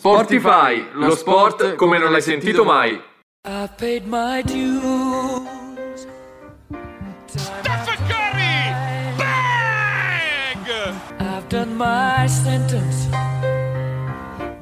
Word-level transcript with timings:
Sportify, 0.00 0.80
lo 0.94 1.14
sport 1.14 1.74
come 1.74 1.98
non 1.98 2.10
l'hai 2.10 2.22
sentito 2.22 2.64
mai. 2.64 2.98
I've 3.46 3.74
paid 3.76 4.06
my 4.06 4.40
dues. 4.42 6.06
Stephen 7.26 7.98
Curry! 8.08 8.72
Bang! 9.18 10.66
I've 11.18 11.46
done 11.48 11.76
my 11.76 12.26
sentence. 12.26 13.08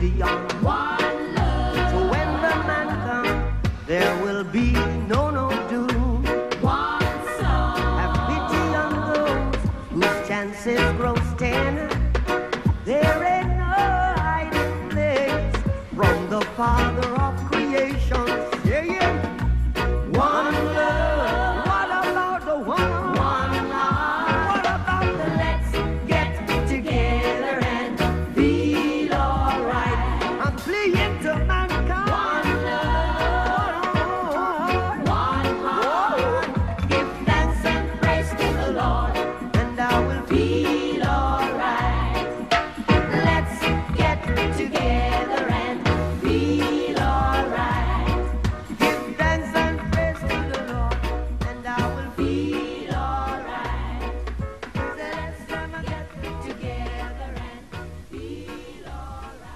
Gideon. 0.01 0.80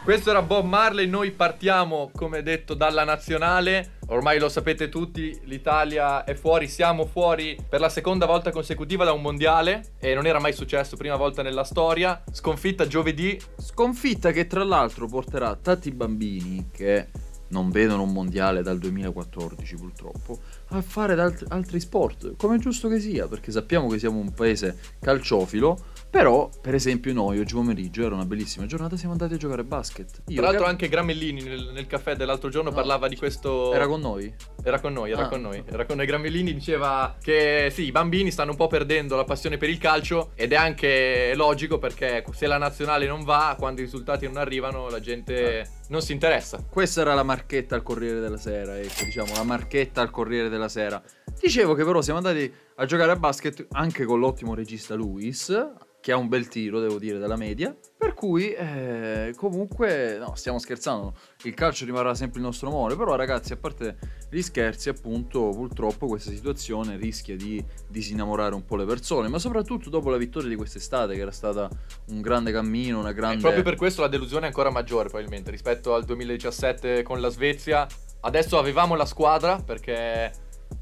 Questo 0.06 0.30
era 0.30 0.44
Bob 0.44 0.66
Marley, 0.66 1.07
noi 1.07 1.31
partiamo 1.31 2.12
come 2.13 2.44
detto 2.44 2.75
dalla 2.75 3.04
nazionale, 3.04 3.94
ormai 4.10 4.38
lo 4.38 4.50
sapete 4.50 4.88
tutti, 4.88 5.42
l'Italia 5.46 6.24
è 6.25 6.36
fuori, 6.36 6.68
siamo 6.68 7.07
fuori 7.07 7.57
per 7.68 7.80
la 7.80 7.90
seconda 7.90 8.28
volta 8.28 8.52
consecutiva 8.52 9.04
da 9.04 9.13
un 9.13 9.24
mondiale 9.24 9.96
e 9.98 10.13
non 10.13 10.28
era 10.28 10.40
mai 10.40 10.54
successo, 10.54 10.96
prima 10.96 11.16
volta 11.16 11.42
nella 11.42 11.63
storia, 11.63 12.24
sconfitta 12.31 12.86
giovedì, 12.86 13.42
Sconfitta 13.57 14.31
che 14.31 14.46
tra 14.46 14.63
l'altro 14.63 15.07
porterà 15.07 15.56
tanti 15.56 15.90
bambini 15.90 16.69
che 16.72 17.07
non 17.48 17.72
vedono 17.72 18.04
un 18.04 18.12
mondiale 18.12 18.62
dal 18.62 18.78
2014 18.78 19.75
purtroppo 19.75 20.40
a 20.69 20.81
fare 20.81 21.19
altri 21.48 21.80
sport, 21.80 22.36
come 22.38 22.57
è 22.57 22.60
giusto 22.60 22.88
che 22.88 23.00
sia, 23.00 23.28
perché 23.28 23.52
sappiamo 23.52 23.88
che 23.88 23.98
siamo 23.98 24.19
un 24.19 24.31
paese 24.34 24.78
calciofilo, 25.00 25.78
però 26.16 26.50
per 26.62 26.74
esempio 26.74 27.12
noi 27.12 27.40
oggi 27.40 27.56
pomeriggio 27.56 28.06
era 28.06 28.16
una 28.16 28.24
bellissima 28.24 28.66
giornata, 28.66 28.96
siamo 28.96 29.12
andati 29.12 29.34
a 29.34 29.38
giocare 29.38 29.64
a 29.64 29.64
basket. 29.66 30.22
Io, 30.28 30.38
Tra 30.38 30.46
l'altro 30.46 30.66
anche 30.66 30.88
Gramellini 30.88 31.42
nel, 31.42 31.72
nel 31.74 31.88
caffè 31.88 32.16
dell'altro 32.16 32.48
giorno 32.48 32.70
No. 32.70 32.76
parlava 32.78 33.10
di 33.10 33.18
questo... 33.18 33.74
era 33.74 33.86
con 33.86 34.00
noi? 34.00 34.34
Era 34.64 34.80
con 34.80 34.94
noi, 34.94 35.12
era 35.12 35.24
Ah. 35.26 35.28
con 35.28 35.42
noi. 35.42 35.62
Era 35.66 35.86
con 35.86 35.98
noi 35.98 36.06
Gramellini, 36.06 36.54
diceva 36.54 37.18
che 37.22 37.68
sì, 37.70 37.84
i 37.84 37.92
bambini 37.92 38.32
stanno 38.32 38.52
un 38.52 38.56
po' 38.56 38.68
perdendo 38.68 39.18
la 39.18 39.26
passione 39.26 39.58
per 39.58 39.68
il 39.70 39.78
calcio 39.78 40.32
ed 40.36 40.54
è 40.54 40.56
anche 40.56 41.34
logico 41.36 41.80
perché 41.80 42.24
se 42.32 42.48
la 42.48 42.58
nazionale 42.58 43.08
non 43.08 43.26
va, 43.26 43.54
quando 43.60 43.82
i 43.82 43.84
risultati 43.84 44.26
non 44.26 44.38
arrivano, 44.38 44.88
la 44.90 45.02
gente 45.02 45.70
non 45.90 46.02
si 46.02 46.14
interessa. 46.14 46.64
Questa 46.70 47.02
era 47.02 47.14
la 47.14 47.24
marchetta 47.24 47.76
al 47.76 47.84
Corriere 47.84 48.22
della 48.22 48.38
Sera, 48.38 48.80
ecco, 48.80 49.04
diciamo, 49.04 49.34
la 49.34 49.44
marchetta 49.44 50.00
al 50.00 50.12
Corriere 50.12 50.48
della 50.48 50.70
Sera. 50.70 51.04
Dicevo 51.42 51.74
che 51.74 51.84
però 51.84 52.02
siamo 52.02 52.20
andati 52.20 52.50
a 52.78 52.86
giocare 52.86 53.12
a 53.12 53.16
basket 53.18 53.68
anche 53.72 54.06
con 54.06 54.20
l'ottimo 54.20 54.56
regista 54.56 54.96
Luis, 54.96 55.54
che 56.06 56.12
ha 56.12 56.18
un 56.18 56.28
bel 56.28 56.48
tiro, 56.48 56.80
devo 56.80 57.00
dire, 57.00 57.18
dalla 57.18 57.36
media. 57.36 57.75
Per 57.98 58.13
cui, 58.13 58.52
eh, 58.52 59.34
comunque, 59.36 60.19
no, 60.19 60.36
stiamo 60.36 60.60
scherzando, 60.60 61.16
il 61.46 61.56
calcio 61.56 61.84
rimarrà 61.84 62.13
sempre 62.13 62.38
il 62.42 62.46
nostro 62.46 62.68
amore, 62.68 62.96
però 62.96 63.16
ragazzi, 63.16 63.54
a 63.54 63.57
parte 63.57 63.98
gli 64.30 64.44
scherzi, 64.44 64.90
appunto, 64.90 65.50
purtroppo 65.50 66.06
questa 66.06 66.30
situazione 66.30 66.96
rischia 66.96 67.36
di 67.36 67.60
disinnamorare 67.90 68.54
un 68.54 68.66
po' 68.66 68.75
le 68.75 68.86
persone, 68.86 69.30
ma 69.30 69.40
soprattutto 69.40 69.90
dopo 69.90 70.12
la 70.12 70.18
vittoria 70.18 70.48
di 70.48 70.56
quest'estate, 70.56 71.16
che 71.16 71.22
era 71.22 71.31
stata 71.31 71.68
un 72.10 72.22
grande 72.22 72.52
cammino, 72.52 73.00
una 73.00 73.10
E 73.10 73.13
grande... 73.16 73.42
proprio 73.42 73.63
per 73.63 73.75
questo 73.75 74.02
la 74.02 74.07
delusione 74.07 74.44
è 74.44 74.50
ancora 74.50 74.69
maggiore 74.69 75.10
probabilmente 75.10 75.50
rispetto 75.50 75.96
al 75.96 76.04
2017 76.04 77.02
con 77.02 77.19
la 77.19 77.30
Svezia. 77.30 77.88
Adesso 78.22 78.60
avevamo 78.60 78.94
la 78.94 79.06
squadra 79.06 79.60
perché 79.60 80.31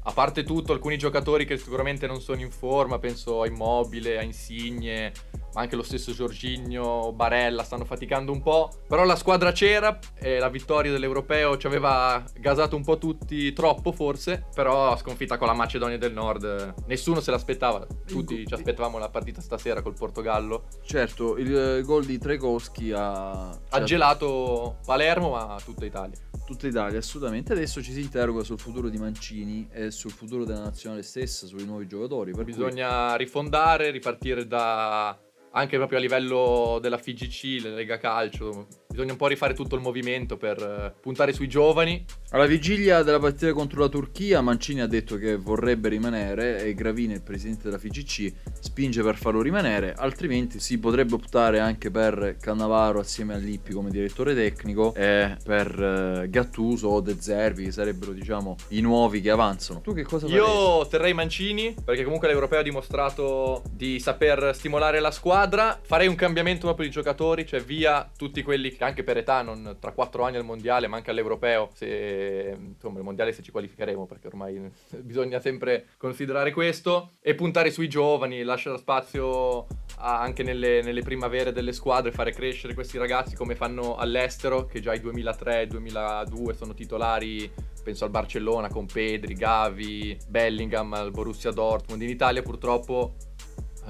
a 0.06 0.12
parte 0.12 0.44
tutto 0.44 0.72
alcuni 0.72 0.98
giocatori 0.98 1.46
che 1.46 1.56
sicuramente 1.56 2.06
non 2.06 2.20
sono 2.20 2.40
in 2.40 2.50
forma, 2.50 2.98
penso 2.98 3.42
a 3.42 3.46
Immobile, 3.46 4.18
a 4.18 4.22
Insigne, 4.22 5.12
ma 5.54 5.62
anche 5.62 5.76
lo 5.76 5.82
stesso 5.82 6.12
Giorginio, 6.12 7.12
Barella 7.12 7.62
stanno 7.62 7.84
faticando 7.84 8.30
un 8.30 8.42
po', 8.42 8.70
però 8.86 9.04
la 9.04 9.16
squadra 9.16 9.52
c'era 9.52 9.98
e 10.18 10.38
la 10.38 10.48
vittoria 10.48 10.90
dell'Europeo 10.90 11.56
ci 11.56 11.66
aveva 11.66 12.22
gasato 12.38 12.76
un 12.76 12.84
po' 12.84 12.98
tutti 12.98 13.52
troppo 13.52 13.92
forse, 13.92 14.46
però 14.52 14.96
sconfitta 14.96 15.38
con 15.38 15.46
la 15.46 15.54
Macedonia 15.54 15.96
del 15.96 16.12
Nord, 16.12 16.74
nessuno 16.86 17.20
se 17.20 17.30
l'aspettava, 17.30 17.86
tutti 18.06 18.46
ci 18.46 18.54
aspettavamo 18.54 18.98
la 18.98 19.08
partita 19.08 19.40
stasera 19.40 19.80
col 19.80 19.94
Portogallo. 19.94 20.64
Certo, 20.84 21.38
il 21.38 21.82
gol 21.84 22.04
di 22.04 22.18
Trekowski 22.18 22.92
ha... 22.94 23.58
Ha 23.70 23.82
gelato 23.82 24.78
Palermo, 24.84 25.30
ma 25.30 25.56
tutta 25.64 25.84
Italia. 25.84 26.18
Tutta 26.44 26.66
Italia, 26.66 26.98
assolutamente. 26.98 27.52
Adesso 27.52 27.82
ci 27.82 27.92
si 27.92 28.00
interroga 28.00 28.42
sul 28.42 28.58
futuro 28.58 28.88
di 28.88 28.98
Mancini 28.98 29.66
e 29.70 29.90
sul 29.90 30.10
futuro 30.12 30.44
della 30.44 30.62
nazionale 30.62 31.02
stessa, 31.02 31.46
sui 31.46 31.64
nuovi 31.64 31.86
giocatori. 31.86 32.32
Per 32.32 32.44
cui- 32.44 32.52
Bisogna 32.52 33.14
rifondare, 33.16 33.90
ripartire 33.90 34.46
da 34.46 35.18
anche 35.54 35.76
proprio 35.76 35.98
a 35.98 36.00
livello 36.00 36.78
della 36.80 36.98
FIGC, 36.98 37.62
la 37.62 37.70
Lega 37.70 37.98
Calcio. 37.98 38.66
Bisogna 38.88 39.12
un 39.12 39.18
po' 39.18 39.26
rifare 39.26 39.54
tutto 39.54 39.74
il 39.74 39.80
movimento 39.80 40.36
per 40.36 40.56
eh, 40.60 41.00
puntare 41.00 41.32
sui 41.32 41.48
giovani. 41.48 42.04
Alla 42.30 42.46
vigilia 42.46 43.02
della 43.02 43.18
partita 43.18 43.52
contro 43.52 43.80
la 43.80 43.88
Turchia, 43.88 44.40
Mancini 44.40 44.80
ha 44.80 44.86
detto 44.86 45.16
che 45.16 45.36
vorrebbe 45.36 45.88
rimanere 45.88 46.64
e 46.64 46.74
Gravina, 46.74 47.12
il 47.14 47.22
presidente 47.22 47.64
della 47.64 47.78
FIGC, 47.78 48.32
spinge 48.60 49.02
per 49.02 49.16
farlo 49.16 49.42
rimanere, 49.42 49.94
altrimenti 49.94 50.60
si 50.60 50.78
potrebbe 50.78 51.14
optare 51.14 51.58
anche 51.58 51.90
per 51.90 52.36
Cannavaro 52.40 53.00
assieme 53.00 53.34
a 53.34 53.36
Lippi 53.36 53.72
come 53.72 53.90
direttore 53.90 54.34
tecnico 54.34 54.94
e 54.94 55.36
per 55.44 56.22
eh, 56.22 56.30
Gattuso 56.30 56.88
o 56.88 57.00
De 57.00 57.16
Zervi, 57.18 57.64
che 57.64 57.72
sarebbero 57.72 58.12
diciamo 58.12 58.56
i 58.68 58.80
nuovi 58.80 59.20
che 59.20 59.30
avanzano. 59.30 59.80
Tu 59.80 59.92
che 59.92 60.02
cosa 60.02 60.28
faresti? 60.28 60.48
Io 60.48 60.86
terrei 60.86 61.14
Mancini 61.14 61.74
perché 61.84 62.04
comunque 62.04 62.28
l'Europeo 62.28 62.60
ha 62.60 62.62
dimostrato 62.62 63.62
di 63.72 63.98
saper 63.98 64.52
stimolare 64.54 65.00
la 65.00 65.10
squadra. 65.10 65.43
Farei 65.82 66.06
un 66.06 66.14
cambiamento 66.14 66.66
proprio 66.66 66.86
di 66.86 66.92
giocatori, 66.92 67.46
cioè 67.46 67.60
via 67.60 68.10
tutti 68.16 68.42
quelli 68.42 68.70
che 68.70 68.82
anche 68.84 69.02
per 69.02 69.18
età, 69.18 69.42
non 69.42 69.76
tra 69.78 69.92
4 69.92 70.24
anni 70.24 70.36
al 70.36 70.44
mondiale, 70.44 70.86
ma 70.86 70.96
anche 70.96 71.10
all'Europeo, 71.10 71.70
se 71.74 72.56
insomma 72.58 72.98
il 72.98 73.04
mondiale 73.04 73.32
se 73.32 73.42
ci 73.42 73.50
qualificheremo 73.50 74.06
perché 74.06 74.28
ormai 74.28 74.60
bisogna 75.00 75.40
sempre 75.40 75.88
considerare 75.96 76.52
questo 76.52 77.12
e 77.20 77.34
puntare 77.34 77.70
sui 77.70 77.88
giovani, 77.88 78.42
lasciare 78.42 78.78
spazio 78.78 79.66
a- 79.96 80.20
anche 80.20 80.42
nelle, 80.42 80.82
nelle 80.82 81.02
primavere 81.02 81.52
delle 81.52 81.72
squadre, 81.72 82.10
fare 82.10 82.32
crescere 82.32 82.74
questi 82.74 82.98
ragazzi 82.98 83.34
come 83.34 83.54
fanno 83.54 83.96
all'estero, 83.96 84.66
che 84.66 84.80
già 84.80 84.94
i 84.94 85.00
2003-2002 85.00 86.54
sono 86.54 86.74
titolari 86.74 87.50
penso 87.84 88.04
al 88.04 88.10
Barcellona 88.10 88.68
con 88.68 88.86
Pedri, 88.86 89.34
Gavi, 89.34 90.18
Bellingham, 90.26 90.94
al 90.94 91.10
Borussia 91.10 91.50
Dortmund. 91.50 92.00
In 92.00 92.08
Italia 92.08 92.42
purtroppo 92.42 93.14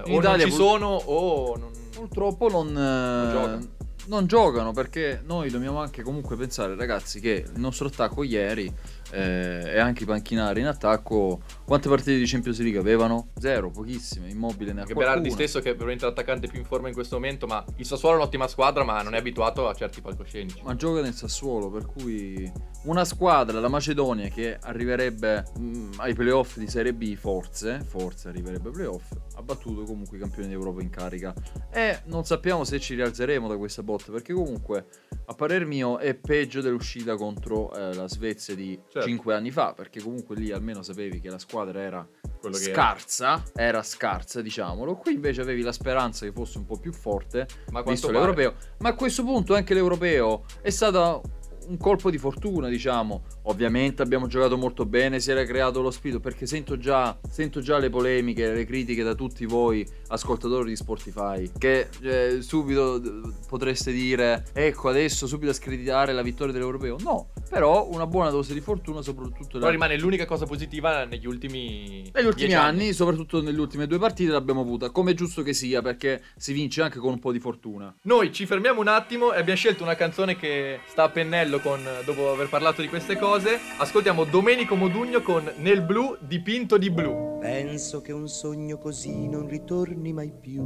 In 0.04 0.14
o 0.14 0.18
Italia 0.18 0.44
non 0.44 0.50
ci 0.50 0.56
pur- 0.56 0.68
sono 0.68 0.86
o 0.86 1.56
non... 1.56 1.70
Purtroppo 1.94 2.48
non, 2.48 2.68
eh, 2.68 3.30
giocano. 3.32 3.66
non 4.06 4.26
giocano 4.26 4.72
perché 4.72 5.22
noi 5.24 5.48
dobbiamo 5.50 5.80
anche 5.80 6.02
comunque 6.02 6.36
pensare, 6.36 6.74
ragazzi, 6.74 7.20
che 7.20 7.44
il 7.46 7.60
nostro 7.60 7.86
attacco 7.86 8.22
ieri 8.24 8.72
eh, 9.10 9.72
e 9.74 9.78
anche 9.78 10.04
i 10.04 10.06
panchinari 10.06 10.60
in 10.60 10.66
attacco, 10.66 11.40
quante 11.64 11.88
partite 11.88 12.18
di 12.18 12.26
Champions 12.26 12.60
League 12.60 12.78
avevano? 12.78 13.28
Zero, 13.38 13.70
pochissime, 13.70 14.28
immobile 14.28 14.72
ne 14.72 14.80
ha 14.80 14.82
Anche 14.82 14.94
Berardi 14.94 15.30
stesso 15.30 15.58
che 15.58 15.70
è 15.70 15.74
probabilmente 15.74 16.06
l'attaccante 16.06 16.48
più 16.48 16.58
in 16.58 16.64
forma 16.64 16.88
in 16.88 16.94
questo 16.94 17.16
momento, 17.16 17.46
ma 17.46 17.64
il 17.76 17.86
Sassuolo 17.86 18.16
è 18.16 18.18
un'ottima 18.18 18.48
squadra, 18.48 18.84
ma 18.84 19.02
non 19.02 19.14
è 19.14 19.18
abituato 19.18 19.68
a 19.68 19.74
certi 19.74 20.00
palcoscenici. 20.00 20.60
Ma 20.62 20.74
gioca 20.74 21.00
nel 21.00 21.14
Sassuolo, 21.14 21.70
per 21.70 21.86
cui 21.86 22.50
una 22.84 23.04
squadra, 23.04 23.60
la 23.60 23.68
Macedonia, 23.68 24.28
che 24.28 24.58
arriverebbe 24.60 25.44
mm, 25.58 25.92
ai 25.96 26.14
playoff 26.14 26.56
di 26.56 26.68
Serie 26.68 26.92
B, 26.92 27.14
forse, 27.16 27.80
forse 27.84 28.28
arriverebbe 28.28 28.68
ai 28.68 28.74
playoff, 28.74 29.12
ha 29.36 29.42
battuto 29.42 29.84
comunque 29.84 30.16
i 30.16 30.20
campioni 30.20 30.48
d'Europa 30.48 30.82
in 30.82 30.90
carica. 30.90 31.34
E 31.70 32.00
non 32.06 32.24
sappiamo 32.24 32.64
se 32.64 32.80
ci 32.80 32.94
rialzeremo 32.94 33.48
da 33.48 33.56
questa 33.56 33.82
botta, 33.82 34.12
perché 34.12 34.32
comunque, 34.32 34.86
a 35.26 35.34
parer 35.34 35.66
mio, 35.66 35.98
è 35.98 36.14
peggio 36.14 36.60
dell'uscita 36.60 37.16
contro 37.16 37.72
eh, 37.74 37.94
la 37.94 38.08
Svezia 38.08 38.54
di 38.54 38.78
Certo. 38.94 39.08
5 39.08 39.34
anni 39.34 39.50
fa, 39.50 39.72
perché 39.72 40.00
comunque 40.00 40.36
lì 40.36 40.52
almeno 40.52 40.80
sapevi 40.82 41.20
che 41.20 41.28
la 41.28 41.40
squadra 41.40 41.80
era 41.80 42.08
scarsa, 42.52 43.42
era 43.52 43.82
scarsa, 43.82 44.40
diciamolo. 44.40 44.94
Qui 44.94 45.14
invece 45.14 45.40
avevi 45.40 45.62
la 45.62 45.72
speranza 45.72 46.24
che 46.24 46.30
fosse 46.30 46.58
un 46.58 46.64
po' 46.64 46.78
più 46.78 46.92
forte, 46.92 47.48
Ma 47.72 47.82
visto 47.82 48.06
pare- 48.06 48.20
l'europeo. 48.20 48.54
Ma 48.78 48.90
a 48.90 48.94
questo 48.94 49.24
punto 49.24 49.56
anche 49.56 49.74
l'europeo 49.74 50.44
è 50.62 50.70
stato 50.70 51.22
un 51.66 51.76
colpo 51.76 52.10
di 52.10 52.18
fortuna, 52.18 52.68
diciamo. 52.68 53.22
Ovviamente 53.42 54.02
abbiamo 54.02 54.26
giocato 54.26 54.56
molto 54.56 54.86
bene, 54.86 55.20
si 55.20 55.30
era 55.30 55.44
creato 55.44 55.80
lo 55.80 55.90
spirito, 55.90 56.20
perché 56.20 56.46
sento 56.46 56.78
già, 56.78 57.18
sento 57.28 57.60
già 57.60 57.78
le 57.78 57.90
polemiche, 57.90 58.52
le 58.52 58.64
critiche 58.64 59.02
da 59.02 59.14
tutti 59.14 59.44
voi 59.46 59.86
ascoltatori 60.08 60.68
di 60.70 60.76
Spotify, 60.76 61.50
che 61.58 61.88
eh, 62.02 62.42
subito 62.42 63.00
potreste 63.48 63.92
dire, 63.92 64.44
ecco 64.52 64.88
adesso 64.88 65.26
subito 65.26 65.50
a 65.50 65.54
screditare 65.54 66.12
la 66.12 66.22
vittoria 66.22 66.52
dell'europeo. 66.52 66.96
No, 67.00 67.30
però 67.48 67.88
una 67.90 68.06
buona 68.06 68.30
dose 68.30 68.54
di 68.54 68.60
fortuna, 68.60 69.02
soprattutto 69.02 69.52
Però 69.58 69.66
da- 69.66 69.70
rimane 69.70 69.98
l'unica 69.98 70.26
cosa 70.26 70.46
positiva 70.46 71.04
negli 71.04 71.26
ultimi 71.26 72.08
negli 72.12 72.26
ultimi 72.26 72.48
dieci 72.48 72.54
anni, 72.54 72.92
soprattutto 72.92 73.42
nelle 73.42 73.58
ultime 73.58 73.86
due 73.86 73.98
partite, 73.98 74.30
l'abbiamo 74.30 74.60
avuta, 74.60 74.90
come 74.90 75.12
è 75.12 75.14
giusto 75.14 75.42
che 75.42 75.52
sia, 75.52 75.82
perché 75.82 76.22
si 76.36 76.52
vince 76.52 76.82
anche 76.82 76.98
con 76.98 77.12
un 77.12 77.18
po' 77.18 77.32
di 77.32 77.40
fortuna. 77.40 77.94
Noi 78.02 78.32
ci 78.32 78.46
fermiamo 78.46 78.80
un 78.80 78.88
attimo 78.88 79.32
e 79.32 79.38
abbiamo 79.38 79.58
scelto 79.58 79.82
una 79.82 79.94
canzone 79.94 80.36
che 80.36 80.80
sta 80.86 81.04
a 81.04 81.08
pennello 81.10 81.53
con, 81.60 81.82
dopo 82.04 82.30
aver 82.30 82.48
parlato 82.48 82.80
di 82.80 82.88
queste 82.88 83.16
cose. 83.16 83.58
Ascoltiamo 83.78 84.24
Domenico 84.24 84.74
Modugno 84.74 85.22
con 85.22 85.50
Nel 85.56 85.82
blu 85.82 86.16
dipinto 86.20 86.78
di 86.78 86.90
blu. 86.90 87.38
Penso 87.40 88.00
che 88.00 88.12
un 88.12 88.28
sogno 88.28 88.78
così 88.78 89.28
non 89.28 89.48
ritorni 89.48 90.12
mai 90.12 90.32
più. 90.32 90.62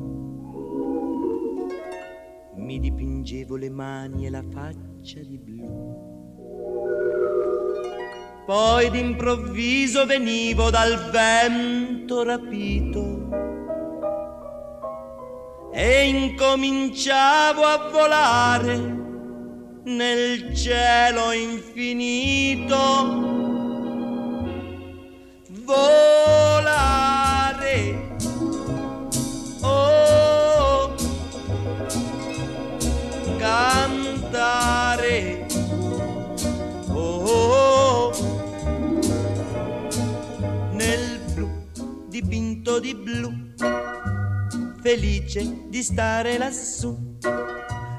Mi 2.57 2.79
dipingevo 2.79 3.57
le 3.57 3.71
mani 3.71 4.27
e 4.27 4.31
la 4.31 4.45
faccia 4.53 5.21
di 5.21 5.39
blu. 5.39 6.07
Poi 8.47 8.91
d'improvviso 8.91 10.07
venivo 10.07 10.71
dal 10.71 11.11
vento 11.11 12.23
rapito 12.23 13.29
e 15.73 16.09
incominciavo 16.09 17.63
a 17.63 17.91
volare 17.91 19.08
nel 19.89 20.55
cielo 20.55 21.33
infinito 21.33 22.77
volare. 25.65 27.37
Oh, 29.63 30.95
cantare. 33.39 34.77
Oh, 36.93 38.13
nel 40.73 41.19
blu 41.33 41.49
dipinto 42.09 42.79
di 42.79 42.95
blu, 42.95 43.33
felice 44.83 45.67
di 45.69 45.83
stare 45.83 46.37
lassù. 46.37 47.17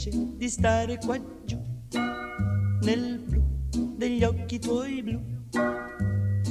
felice 0.00 0.10
di 0.36 0.48
stare 0.48 0.98
qua 0.98 1.20
giù. 1.44 1.58
Nel 2.82 3.18
blu 3.18 3.42
degli 3.96 4.24
occhi 4.24 4.58
tuoi 4.58 5.02
blu, 5.02 5.20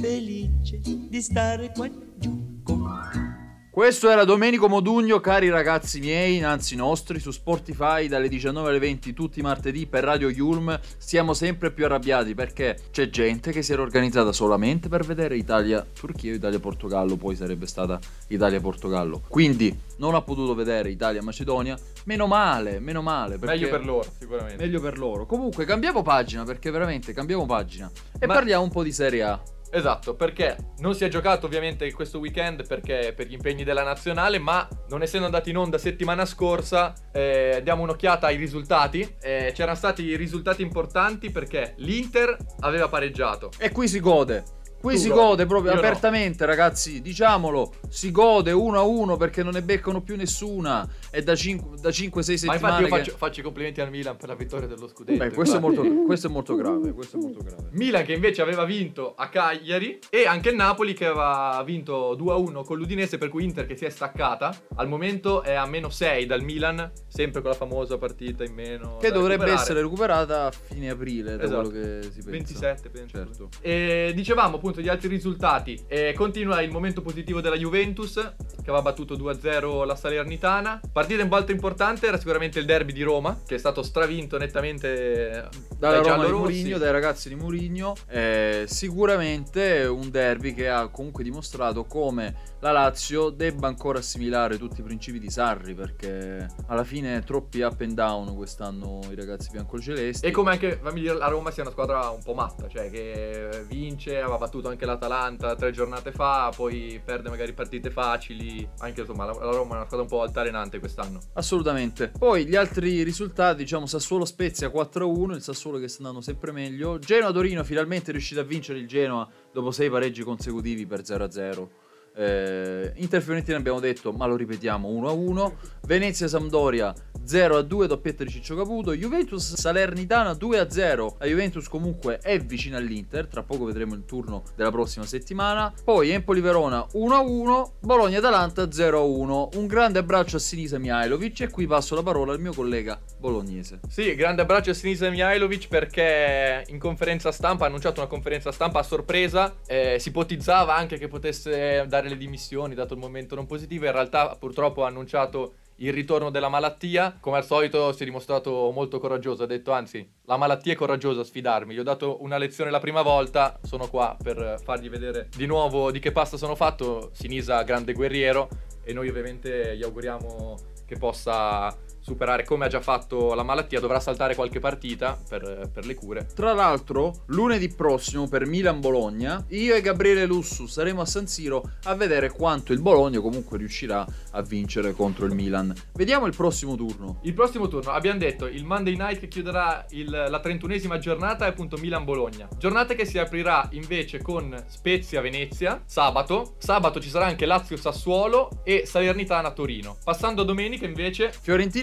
felice 0.00 0.80
di 0.80 1.20
stare 1.20 1.72
qua 1.72 1.88
giù 2.18 2.62
con 2.62 2.84
te. 3.12 3.29
Questo 3.70 4.10
era 4.10 4.24
Domenico 4.24 4.68
Modugno, 4.68 5.20
cari 5.20 5.48
ragazzi 5.48 6.00
miei, 6.00 6.42
anzi 6.42 6.74
nostri, 6.74 7.20
su 7.20 7.30
Spotify 7.30 8.08
dalle 8.08 8.26
19 8.28 8.68
alle 8.68 8.80
20 8.80 9.12
tutti 9.12 9.38
i 9.38 9.42
martedì 9.42 9.86
per 9.86 10.02
Radio 10.02 10.28
Yulm. 10.28 10.76
Siamo 10.98 11.34
sempre 11.34 11.70
più 11.70 11.84
arrabbiati 11.84 12.34
perché 12.34 12.76
c'è 12.90 13.08
gente 13.10 13.52
che 13.52 13.62
si 13.62 13.72
era 13.72 13.82
organizzata 13.82 14.32
solamente 14.32 14.88
per 14.88 15.04
vedere 15.06 15.36
Italia-Turchia 15.36 16.32
o 16.32 16.34
Italia-Portogallo, 16.34 17.14
poi 17.14 17.36
sarebbe 17.36 17.68
stata 17.68 18.00
Italia-Portogallo. 18.26 19.22
Quindi 19.28 19.78
non 19.98 20.16
ha 20.16 20.22
potuto 20.22 20.56
vedere 20.56 20.90
Italia-Macedonia. 20.90 21.78
Meno 22.06 22.26
male, 22.26 22.80
meno 22.80 23.02
male. 23.02 23.38
Meglio 23.38 23.68
per 23.68 23.84
loro, 23.84 24.12
sicuramente. 24.18 24.60
Meglio 24.60 24.80
per 24.80 24.98
loro. 24.98 25.26
Comunque 25.26 25.64
cambiamo 25.64 26.02
pagina 26.02 26.42
perché 26.42 26.72
veramente 26.72 27.12
cambiamo 27.12 27.46
pagina 27.46 27.88
e 28.18 28.26
Ma- 28.26 28.34
parliamo 28.34 28.64
un 28.64 28.70
po' 28.70 28.82
di 28.82 28.90
Serie 28.90 29.22
A. 29.22 29.40
Esatto, 29.72 30.14
perché 30.14 30.56
non 30.78 30.94
si 30.94 31.04
è 31.04 31.08
giocato 31.08 31.46
ovviamente 31.46 31.90
questo 31.92 32.18
weekend 32.18 32.66
perché 32.66 33.12
per 33.14 33.26
gli 33.26 33.34
impegni 33.34 33.62
della 33.62 33.84
nazionale, 33.84 34.38
ma 34.38 34.66
non 34.88 35.02
essendo 35.02 35.26
andati 35.26 35.50
in 35.50 35.56
onda 35.56 35.78
settimana 35.78 36.24
scorsa, 36.24 36.92
eh, 37.12 37.60
diamo 37.62 37.82
un'occhiata 37.84 38.26
ai 38.26 38.36
risultati. 38.36 39.16
Eh, 39.20 39.52
c'erano 39.54 39.76
stati 39.76 40.16
risultati 40.16 40.62
importanti 40.62 41.30
perché 41.30 41.74
l'Inter 41.78 42.36
aveva 42.60 42.88
pareggiato. 42.88 43.50
E 43.58 43.70
qui 43.70 43.86
si 43.86 44.00
gode. 44.00 44.58
Qui 44.80 44.94
Tu 44.94 45.00
si 45.00 45.08
godi, 45.08 45.20
gode 45.20 45.46
proprio 45.46 45.72
io 45.72 45.80
no. 45.80 45.86
apertamente, 45.86 46.46
ragazzi. 46.46 47.02
Diciamolo, 47.02 47.74
si 47.88 48.10
gode 48.10 48.50
1 48.52 48.78
a 48.78 48.82
1 48.82 49.16
perché 49.18 49.42
non 49.42 49.52
ne 49.52 49.62
beccano 49.62 50.00
più 50.00 50.16
nessuna. 50.16 50.88
È 51.10 51.20
da 51.22 51.34
5-6 51.34 51.66
Ma 52.14 52.22
settimane. 52.22 52.54
infatti 52.56 52.82
io 52.82 52.88
che- 52.88 52.96
faccio, 52.98 53.16
faccio 53.16 53.40
i 53.40 53.42
complimenti 53.42 53.80
al 53.82 53.90
Milan 53.90 54.16
per 54.16 54.28
la 54.28 54.34
vittoria 54.34 54.66
dello 54.66 54.88
scudetto. 54.88 55.18
Beh, 55.18 55.32
questo, 55.32 55.56
è 55.56 55.60
molto, 55.60 55.82
questo 56.06 56.28
è 56.28 56.30
molto 56.30 56.54
grave. 56.54 56.92
Questo 56.92 57.18
è 57.18 57.20
molto 57.20 57.42
grave. 57.42 57.68
Milan 57.72 58.04
che 58.04 58.14
invece 58.14 58.40
aveva 58.40 58.64
vinto 58.64 59.12
a 59.16 59.28
Cagliari 59.28 59.98
e 60.08 60.26
anche 60.26 60.48
il 60.48 60.56
Napoli 60.56 60.94
che 60.94 61.06
aveva 61.06 61.62
vinto 61.64 62.16
2-1 62.16 62.64
con 62.64 62.78
l'Udinese 62.78 63.18
per 63.18 63.28
cui 63.28 63.44
Inter 63.44 63.66
che 63.66 63.76
si 63.76 63.84
è 63.84 63.90
staccata 63.90 64.54
al 64.76 64.88
momento 64.88 65.42
è 65.42 65.52
a 65.52 65.66
meno 65.66 65.90
6 65.90 66.24
dal 66.24 66.42
Milan 66.42 66.90
sempre 67.06 67.42
con 67.42 67.50
la 67.50 67.56
famosa 67.56 67.98
partita 67.98 68.44
in 68.44 68.54
meno 68.54 68.96
Che 68.96 69.08
dovrebbe 69.10 69.44
recuperare. 69.44 69.60
essere 69.60 69.82
recuperata 69.82 70.46
a 70.46 70.50
fine 70.50 70.88
aprile, 70.90 71.36
da 71.36 71.42
Esatto. 71.44 71.68
quello 71.68 71.84
che 72.00 72.02
si 72.04 72.10
pensa. 72.22 72.30
27 72.30 72.88
penso 72.88 73.16
Certo. 73.16 73.48
e 73.60 74.12
dicevamo 74.14 74.56
appunto 74.56 74.68
gli 74.78 74.88
altri 74.88 75.08
risultati 75.08 75.84
Eh, 75.88 76.12
continua 76.14 76.62
il 76.62 76.70
momento 76.70 77.02
positivo 77.02 77.40
della 77.40 77.56
Juventus 77.56 78.14
che 78.14 78.70
aveva 78.70 78.82
battuto 78.82 79.16
2-0 79.16 79.84
la 79.84 79.96
Salernitana 79.96 80.80
partita 80.92 81.24
molto 81.24 81.50
importante 81.50 82.06
era 82.06 82.18
sicuramente 82.18 82.58
il 82.58 82.66
derby 82.66 82.92
di 82.92 83.02
Roma 83.02 83.40
che 83.46 83.56
è 83.56 83.58
stato 83.58 83.82
stravinto 83.82 84.38
nettamente 84.38 85.48
Dalla 85.78 86.00
dai 86.00 86.10
Roma 86.10 86.24
di. 86.26 86.32
Mourinho, 86.32 86.78
dai 86.78 86.92
ragazzi 86.92 87.28
di 87.28 87.34
Mourinho, 87.34 87.96
è 88.06 88.64
sicuramente 88.66 89.84
un 89.84 90.10
derby 90.10 90.52
che 90.52 90.68
ha 90.68 90.88
comunque 90.88 91.24
dimostrato 91.24 91.84
come 91.84 92.48
la 92.60 92.72
Lazio 92.72 93.30
debba 93.30 93.66
ancora 93.66 93.98
assimilare 93.98 94.58
tutti 94.58 94.80
i 94.80 94.82
principi 94.82 95.18
di 95.18 95.30
Sarri, 95.30 95.74
perché 95.74 96.46
alla 96.66 96.84
fine 96.84 97.22
troppi 97.24 97.62
up 97.62 97.80
and 97.80 97.94
down 97.94 98.34
quest'anno 98.36 99.00
i 99.10 99.14
ragazzi 99.14 99.48
biancocelesti. 99.50 100.26
E 100.26 100.30
come 100.30 100.50
anche 100.50 100.78
fammi 100.82 101.00
dire, 101.00 101.14
la 101.14 101.28
Roma 101.28 101.50
sia 101.50 101.62
una 101.62 101.72
squadra 101.72 102.10
un 102.10 102.22
po' 102.22 102.34
matta, 102.34 102.68
cioè 102.68 102.90
che 102.90 103.64
vince, 103.66 104.20
aveva 104.20 104.36
battuto 104.36 104.59
anche 104.68 104.86
l'Atalanta 104.86 105.54
tre 105.54 105.70
giornate 105.72 106.12
fa, 106.12 106.52
poi 106.54 107.00
perde 107.04 107.28
magari 107.28 107.52
partite 107.52 107.90
facili. 107.90 108.68
Anche 108.78 109.00
insomma, 109.00 109.24
la, 109.24 109.32
la 109.32 109.50
Roma 109.50 109.74
è 109.74 109.76
una 109.76 109.84
squadra 109.84 110.02
un 110.02 110.08
po' 110.08 110.22
altalenante 110.22 110.78
quest'anno. 110.78 111.20
Assolutamente. 111.34 112.12
Poi 112.16 112.46
gli 112.46 112.56
altri 112.56 113.02
risultati, 113.02 113.62
diciamo 113.62 113.86
Sassuolo 113.86 114.24
Spezia 114.24 114.68
4-1, 114.68 115.34
il 115.34 115.42
Sassuolo 115.42 115.78
che 115.78 115.88
sta 115.88 115.98
andando 115.98 116.20
sempre 116.20 116.52
meglio. 116.52 116.98
Genoa 116.98 117.32
Torino 117.32 117.64
finalmente 117.64 118.10
è 118.10 118.12
riuscito 118.12 118.40
a 118.40 118.44
vincere 118.44 118.78
il 118.78 118.86
Genoa 118.86 119.28
dopo 119.52 119.70
sei 119.70 119.90
pareggi 119.90 120.22
consecutivi 120.22 120.86
per 120.86 121.00
0-0. 121.00 121.68
Eh, 122.14 122.92
Inter 122.96 123.22
Fiorentina 123.22 123.56
abbiamo 123.56 123.80
detto, 123.80 124.12
ma 124.12 124.26
lo 124.26 124.36
ripetiamo 124.36 124.88
1-1. 124.88 125.52
Venezia 125.86 126.28
Sampdoria 126.28 126.94
0-2, 127.26 127.84
doppietta 127.86 128.24
di 128.24 128.30
Ciccio 128.30 128.56
Caputo. 128.56 128.94
Juventus 128.94 129.54
Salernitana 129.54 130.32
2-0. 130.32 131.16
La 131.18 131.26
Juventus 131.26 131.68
comunque 131.68 132.18
è 132.18 132.38
vicina 132.40 132.78
all'Inter, 132.78 133.26
tra 133.26 133.42
poco 133.42 133.64
vedremo 133.64 133.94
il 133.94 134.04
turno 134.04 134.42
della 134.56 134.70
prossima 134.70 135.06
settimana. 135.06 135.72
Poi 135.84 136.10
Empoli 136.10 136.40
Verona 136.40 136.84
1-1, 136.94 137.70
Bologna 137.80 138.18
Atalanta 138.18 138.64
0-1. 138.64 139.56
Un 139.56 139.66
grande 139.66 139.98
abbraccio 139.98 140.36
a 140.36 140.40
Sinisa 140.40 140.78
Mihailovic 140.78 141.40
e 141.40 141.48
qui 141.48 141.66
passo 141.66 141.94
la 141.94 142.02
parola 142.02 142.32
al 142.32 142.40
mio 142.40 142.52
collega 142.52 143.00
bolognese. 143.18 143.80
Sì, 143.88 144.14
grande 144.14 144.42
abbraccio 144.42 144.70
a 144.70 144.74
Sinisa 144.74 145.08
Mihailovic 145.10 145.68
perché 145.68 146.64
in 146.68 146.78
conferenza 146.78 147.32
stampa 147.32 147.64
ha 147.64 147.68
annunciato 147.68 148.00
una 148.00 148.08
conferenza 148.08 148.52
stampa 148.52 148.80
a 148.80 148.82
sorpresa. 148.82 149.54
eh, 149.66 149.96
si 149.98 150.08
ipotizzava 150.08 150.74
anche 150.74 150.98
che 150.98 151.08
potesse 151.08 151.84
dare 151.86 151.99
le 152.08 152.16
dimissioni 152.16 152.74
dato 152.74 152.94
il 152.94 153.00
momento 153.00 153.34
non 153.34 153.46
positivo. 153.46 153.86
In 153.86 153.92
realtà 153.92 154.36
purtroppo 154.38 154.84
ha 154.84 154.88
annunciato 154.88 155.54
il 155.76 155.92
ritorno 155.92 156.30
della 156.30 156.48
malattia. 156.48 157.16
Come 157.20 157.36
al 157.36 157.44
solito 157.44 157.92
si 157.92 158.02
è 158.02 158.04
dimostrato 158.04 158.70
molto 158.72 158.98
coraggioso, 158.98 159.42
ha 159.42 159.46
detto 159.46 159.72
anzi 159.72 160.08
la 160.24 160.36
malattia 160.36 160.72
è 160.72 160.76
coraggiosa 160.76 161.20
a 161.20 161.24
sfidarmi, 161.24 161.74
gli 161.74 161.78
ho 161.78 161.82
dato 161.82 162.22
una 162.22 162.38
lezione 162.38 162.70
la 162.70 162.80
prima 162.80 163.02
volta, 163.02 163.58
sono 163.62 163.88
qua 163.88 164.16
per 164.22 164.60
fargli 164.62 164.88
vedere 164.88 165.28
di 165.34 165.46
nuovo 165.46 165.90
di 165.90 165.98
che 165.98 166.12
pasta 166.12 166.36
sono 166.36 166.54
fatto, 166.54 167.10
Sinisa 167.12 167.62
grande 167.62 167.92
guerriero 167.92 168.48
e 168.82 168.92
noi 168.92 169.08
ovviamente 169.08 169.76
gli 169.76 169.82
auguriamo 169.82 170.56
che 170.86 170.96
possa 170.96 171.76
superare 172.00 172.44
come 172.44 172.64
ha 172.66 172.68
già 172.68 172.80
fatto 172.80 173.34
la 173.34 173.42
malattia, 173.42 173.80
dovrà 173.80 174.00
saltare 174.00 174.34
qualche 174.34 174.58
partita 174.60 175.18
per, 175.28 175.70
per 175.72 175.86
le 175.86 175.94
cure. 175.94 176.26
Tra 176.34 176.52
l'altro, 176.52 177.24
lunedì 177.26 177.68
prossimo 177.68 178.28
per 178.28 178.46
Milan-Bologna, 178.46 179.44
io 179.48 179.74
e 179.74 179.80
Gabriele 179.80 180.26
Lussu 180.26 180.66
saremo 180.66 181.00
a 181.00 181.06
San 181.06 181.26
Siro 181.26 181.72
a 181.84 181.94
vedere 181.94 182.30
quanto 182.30 182.72
il 182.72 182.80
Bologna 182.80 183.20
comunque 183.20 183.58
riuscirà 183.58 184.06
a 184.32 184.42
vincere 184.42 184.92
contro 184.92 185.26
il 185.26 185.34
Milan. 185.34 185.72
Vediamo 185.94 186.26
il 186.26 186.34
prossimo 186.34 186.74
turno. 186.76 187.20
Il 187.22 187.34
prossimo 187.34 187.68
turno 187.68 187.90
abbiamo 187.90 188.18
detto 188.18 188.46
il 188.46 188.64
Monday 188.64 188.96
night 188.96 189.18
che 189.20 189.28
chiuderà 189.28 189.84
il- 189.90 190.08
la 190.10 190.40
31esima 190.40 190.98
giornata 190.98 191.46
è 191.46 191.48
appunto 191.48 191.76
Milan-Bologna. 191.76 192.48
Giornata 192.58 192.94
che 192.94 193.04
si 193.04 193.18
aprirà 193.18 193.68
invece 193.72 194.22
con 194.22 194.64
Spezia-Venezia 194.66 195.82
sabato. 195.84 196.54
Sabato 196.58 197.00
ci 197.00 197.08
sarà 197.08 197.26
anche 197.26 197.46
Lazio-Sassuolo 197.46 198.62
e 198.64 198.84
Salernitana-Torino. 198.86 199.98
Passando 200.04 200.42
a 200.42 200.44
domenica 200.44 200.86
invece 200.86 201.32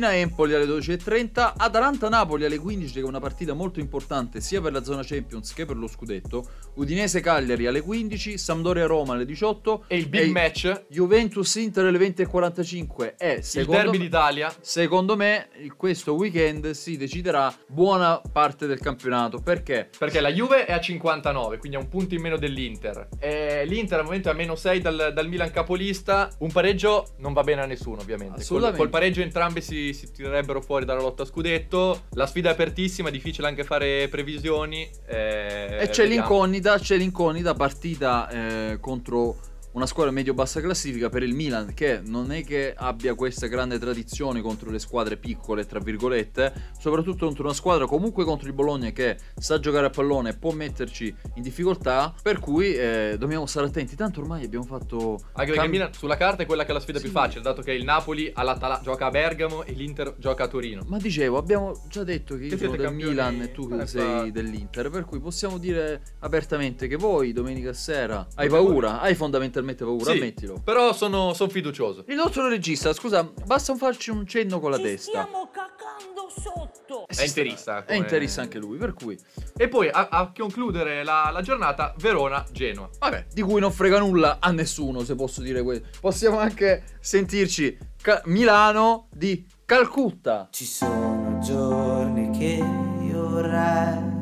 Fiorentina-Empoli 0.08 0.54
alle 0.54 0.66
12.30, 0.66 1.54
Atalanta-Napoli 1.58 2.46
alle 2.46 2.58
15 2.58 2.94
che 2.94 3.00
è 3.00 3.04
una 3.04 3.20
partita 3.20 3.54
molto 3.54 3.80
importante 3.80 4.40
sia 4.42 4.62
per 4.62 4.72
la 4.72 4.84
zona 4.84 5.04
Champions 5.04 5.54
che 5.54 5.66
per 5.66 5.76
lo 5.76 5.88
scudetto, 5.88 6.46
Udinese-Cagliari 6.76 7.68
alle 7.68 7.82
15, 7.82 8.38
Sampdoria-Roma 8.38 9.14
alle 9.14 9.26
18 9.26 9.86
è 9.88 9.96
il 9.96 10.08
big 10.08 10.30
e 10.30 10.32
match, 10.32 10.86
Juventus-Inter 10.90 11.86
alle 11.86 11.98
20.45 11.98 13.16
e 13.18 13.34
il 13.34 13.44
secondo 13.44 13.82
derby 13.82 13.98
me- 13.98 14.04
d'Italia. 14.04 14.56
Secondo 14.62 15.16
me 15.16 15.50
questo 15.76 16.14
weekend 16.14 16.72
si 16.72 16.98
deciderà 16.98 17.54
buona 17.68 18.22
parte 18.32 18.68
del 18.68 18.80
campionato 18.80 19.40
perché 19.40 19.90
Perché 19.98 20.22
la 20.22 20.32
Juve 20.32 20.66
è 20.66 20.74
a 20.74 20.80
59, 20.80 21.58
quindi 21.58 21.78
ha 21.78 21.80
un 21.80 21.90
punto 21.90 22.16
in 22.16 22.22
meno 22.22 22.38
dell'Inter. 22.38 23.10
E 23.20 23.66
L'Inter 23.66 24.00
al 24.00 24.06
momento 24.06 24.30
è 24.30 24.32
a 24.32 24.36
meno 24.36 24.56
6 24.56 24.80
dal, 24.80 25.12
dal 25.14 25.28
Milan 25.28 25.52
capolista. 25.52 26.30
Un 26.40 26.52
pareggio 26.52 27.16
non 27.18 27.34
va 27.34 27.44
bene 27.44 27.62
a 27.62 27.66
nessuno, 27.66 28.02
ovviamente. 28.02 28.46
Col, 28.46 28.74
col 28.76 28.90
pareggio 28.90 29.22
entrambi 29.22 29.62
si, 29.62 29.94
si 29.98 30.12
tirerebbero 30.12 30.62
fuori 30.62 30.86
dalla 30.86 31.02
lotta 31.02 31.24
a 31.24 31.26
scudetto. 31.26 32.04
La 32.12 32.26
sfida 32.28 32.50
è 32.50 32.54
apertissima, 32.54 33.10
è 33.10 33.12
difficile 33.12 33.48
anche 33.48 33.64
fare 33.64 34.08
previsioni. 34.08 34.90
eh, 35.08 35.78
e 35.82 35.90
c'è 35.90 36.04
vediamo. 36.04 36.08
l'incognita, 36.08 36.78
c'è 36.78 36.96
l'incognita 36.96 37.54
partita 37.54 38.30
eh, 38.30 38.78
contro 38.80 39.36
una 39.78 39.86
squadra 39.86 40.12
medio-bassa 40.12 40.60
classifica 40.60 41.08
per 41.08 41.22
il 41.22 41.36
Milan 41.36 41.74
che 41.76 42.02
non 42.04 42.32
è 42.32 42.44
che 42.44 42.74
abbia 42.76 43.14
questa 43.14 43.46
grande 43.46 43.78
tradizione 43.78 44.42
contro 44.42 44.72
le 44.72 44.80
squadre 44.80 45.18
piccole, 45.18 45.68
tra 45.68 45.80
virgolette, 45.80 46.52
soprattutto 46.80 47.26
contro 47.28 47.44
una 47.44 47.54
squadra 47.54 47.86
comunque 47.86 48.24
contro 48.26 48.48
il 48.48 48.54
Bologna 48.54 48.90
che 48.90 49.18
sa 49.38 49.60
giocare 49.60 49.86
a 49.86 49.90
pallone 49.92 50.34
può 50.36 50.52
metterci 50.52 51.14
in 51.36 51.44
difficoltà, 51.44 52.12
per 52.24 52.40
cui 52.40 52.74
eh, 52.74 53.18
dobbiamo 53.20 53.46
stare 53.46 53.68
attenti, 53.68 53.96
tanto 53.96 54.20
ormai 54.22 54.46
abbiamo 54.46 54.66
fatto... 54.66 55.20
Anche 55.34 55.52
perché 55.52 55.66
il 55.66 55.72
Milan 55.72 55.94
sulla 55.94 56.18
carta 56.18 56.42
è 56.42 56.46
quella 56.48 56.64
che 56.66 56.72
è 56.72 56.74
la 56.74 56.80
sfida 56.80 56.98
più 57.00 57.10
Sì. 57.10 57.14
facile, 57.14 57.42
dato 57.44 57.62
che 57.62 57.72
il 57.72 57.84
Napoli 57.84 58.32
all'Atala- 58.34 58.82
gioca 58.84 59.06
a 59.06 59.10
Bergamo 59.12 59.64
e 59.64 59.74
l'Inter 59.74 60.16
gioca 60.18 60.46
a 60.46 60.48
Torino. 60.48 60.82
Ma 60.88 60.98
dicevo, 60.98 61.38
abbiamo 61.38 61.84
già 61.88 62.04
detto 62.04 62.36
che 62.36 62.46
io 62.46 62.50
Che 62.50 62.58
sono 62.58 62.70
siete 62.72 62.78
del 62.78 62.86
campioni- 62.88 63.12
Milan 63.12 63.42
e 63.44 63.52
tu 63.52 63.68
che 63.70 63.82
Eh, 63.82 63.86
sei 63.86 64.32
dell'Inter, 64.32 64.90
per 64.90 65.06
cui 65.06 65.20
possiamo 65.20 65.60
dire 65.60 66.02
apertamente 66.22 66.88
che 66.88 66.96
voi 66.96 67.32
domenica 67.32 67.74
sera 67.74 68.26
hai 68.36 68.50
paura, 68.50 69.02
hai 69.02 69.14
fondamentalmente 69.14 69.66
paura, 69.76 70.12
Sì, 70.12 70.18
ammettilo. 70.18 70.62
Però 70.64 70.94
sono, 70.94 71.34
sono 71.34 71.50
fiducioso. 71.50 72.04
Il 72.08 72.16
nostro 72.16 72.48
regista, 72.48 72.94
scusa, 72.94 73.30
basta 73.46 73.76
farci 73.76 74.10
un 74.12 74.26
cenno 74.28 74.60
con 74.60 74.72
la 74.72 74.80
testa. 74.80 75.26
cacando 75.52 76.30
sotto. 76.30 77.06
È 77.08 77.24
interista. 77.24 77.80
È 77.80 77.86
come- 77.86 77.98
interista 77.98 78.42
anche 78.42 78.58
lui, 78.60 78.78
per 78.78 78.94
cui, 78.94 79.18
E 79.58 79.68
poi 79.68 79.90
a, 79.90 80.08
a 80.10 80.32
concludere 80.36 81.04
la, 81.04 81.30
la 81.32 81.42
giornata, 81.42 81.94
Verona-Genoa. 81.98 82.90
vabbè, 83.00 83.28
di 83.34 83.42
cui 83.42 83.60
non 83.60 83.72
frega 83.72 84.00
nulla 84.00 84.38
a 84.40 84.52
nessuno, 84.52 85.04
se 85.04 85.16
posso 85.16 85.42
dire 85.42 85.62
questo. 85.64 85.88
Possiamo 86.00 86.38
anche 86.40 86.84
sentirci 87.00 87.78
Ca- 88.02 88.22
Milano 88.26 89.08
di 89.12 89.46
Calcutta. 89.66 90.48
Ci 90.52 90.66
sono 90.66 91.40
giorni 91.44 92.30
che 92.38 92.64
io 93.04 93.30
vorrei 93.30 94.16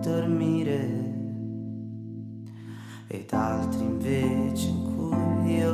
dormire 0.00 1.00
ed 3.08 3.30
altri 3.32 3.80
invece 3.82 4.68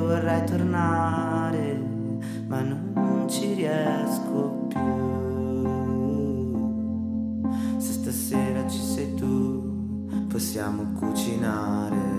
vorrei 0.09 0.43
tornare, 0.45 1.79
ma 2.47 2.63
non 2.63 3.27
ci 3.29 3.53
riesco 3.53 4.67
più. 4.69 4.81
Se 7.77 7.93
stasera 7.93 8.67
ci 8.67 8.81
sei 8.81 9.15
tu, 9.15 10.07
possiamo 10.29 10.95
cucinare. 10.99 12.17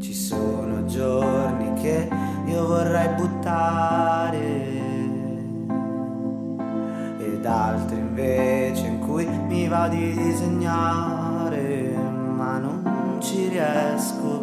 Ci 0.00 0.12
sono 0.12 0.84
giorni 0.86 1.72
che 1.80 2.08
io 2.46 2.66
vorrei 2.66 3.14
buttare 3.14 4.78
ed 7.18 7.46
altri 7.46 7.96
invece 7.96 8.86
in 8.88 8.98
cui 8.98 9.24
mi 9.24 9.68
va 9.68 9.86
di 9.86 10.14
disegnare, 10.14 11.94
ma 12.34 12.58
non 12.58 13.18
ci 13.20 13.46
riesco 13.46 14.39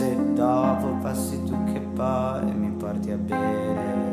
Se 0.00 0.16
dopo 0.32 0.96
passi 1.02 1.42
tu 1.44 1.62
che 1.64 1.78
poi 1.78 2.54
mi 2.54 2.70
porti 2.70 3.10
a 3.10 3.18
bere. 3.18 4.09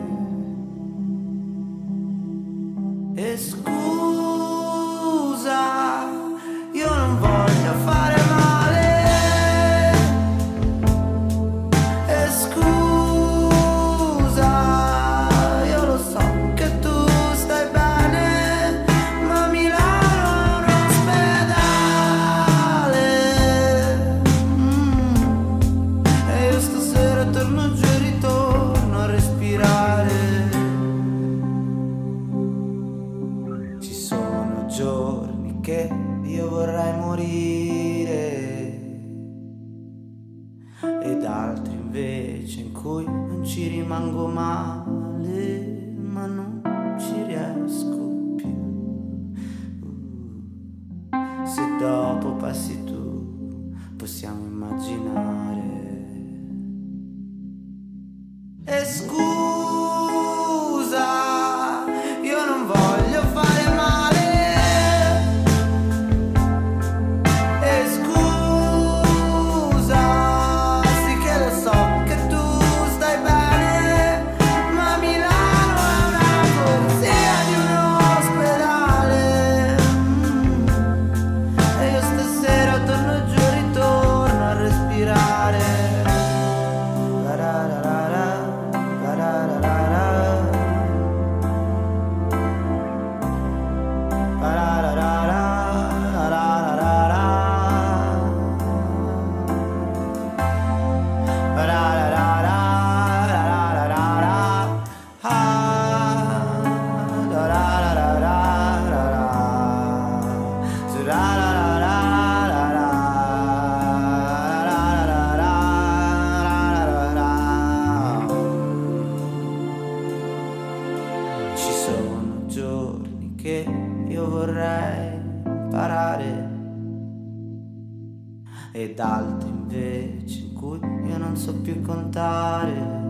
Non 131.38 131.45
so 131.45 131.54
più 131.62 131.80
contare. 131.82 133.07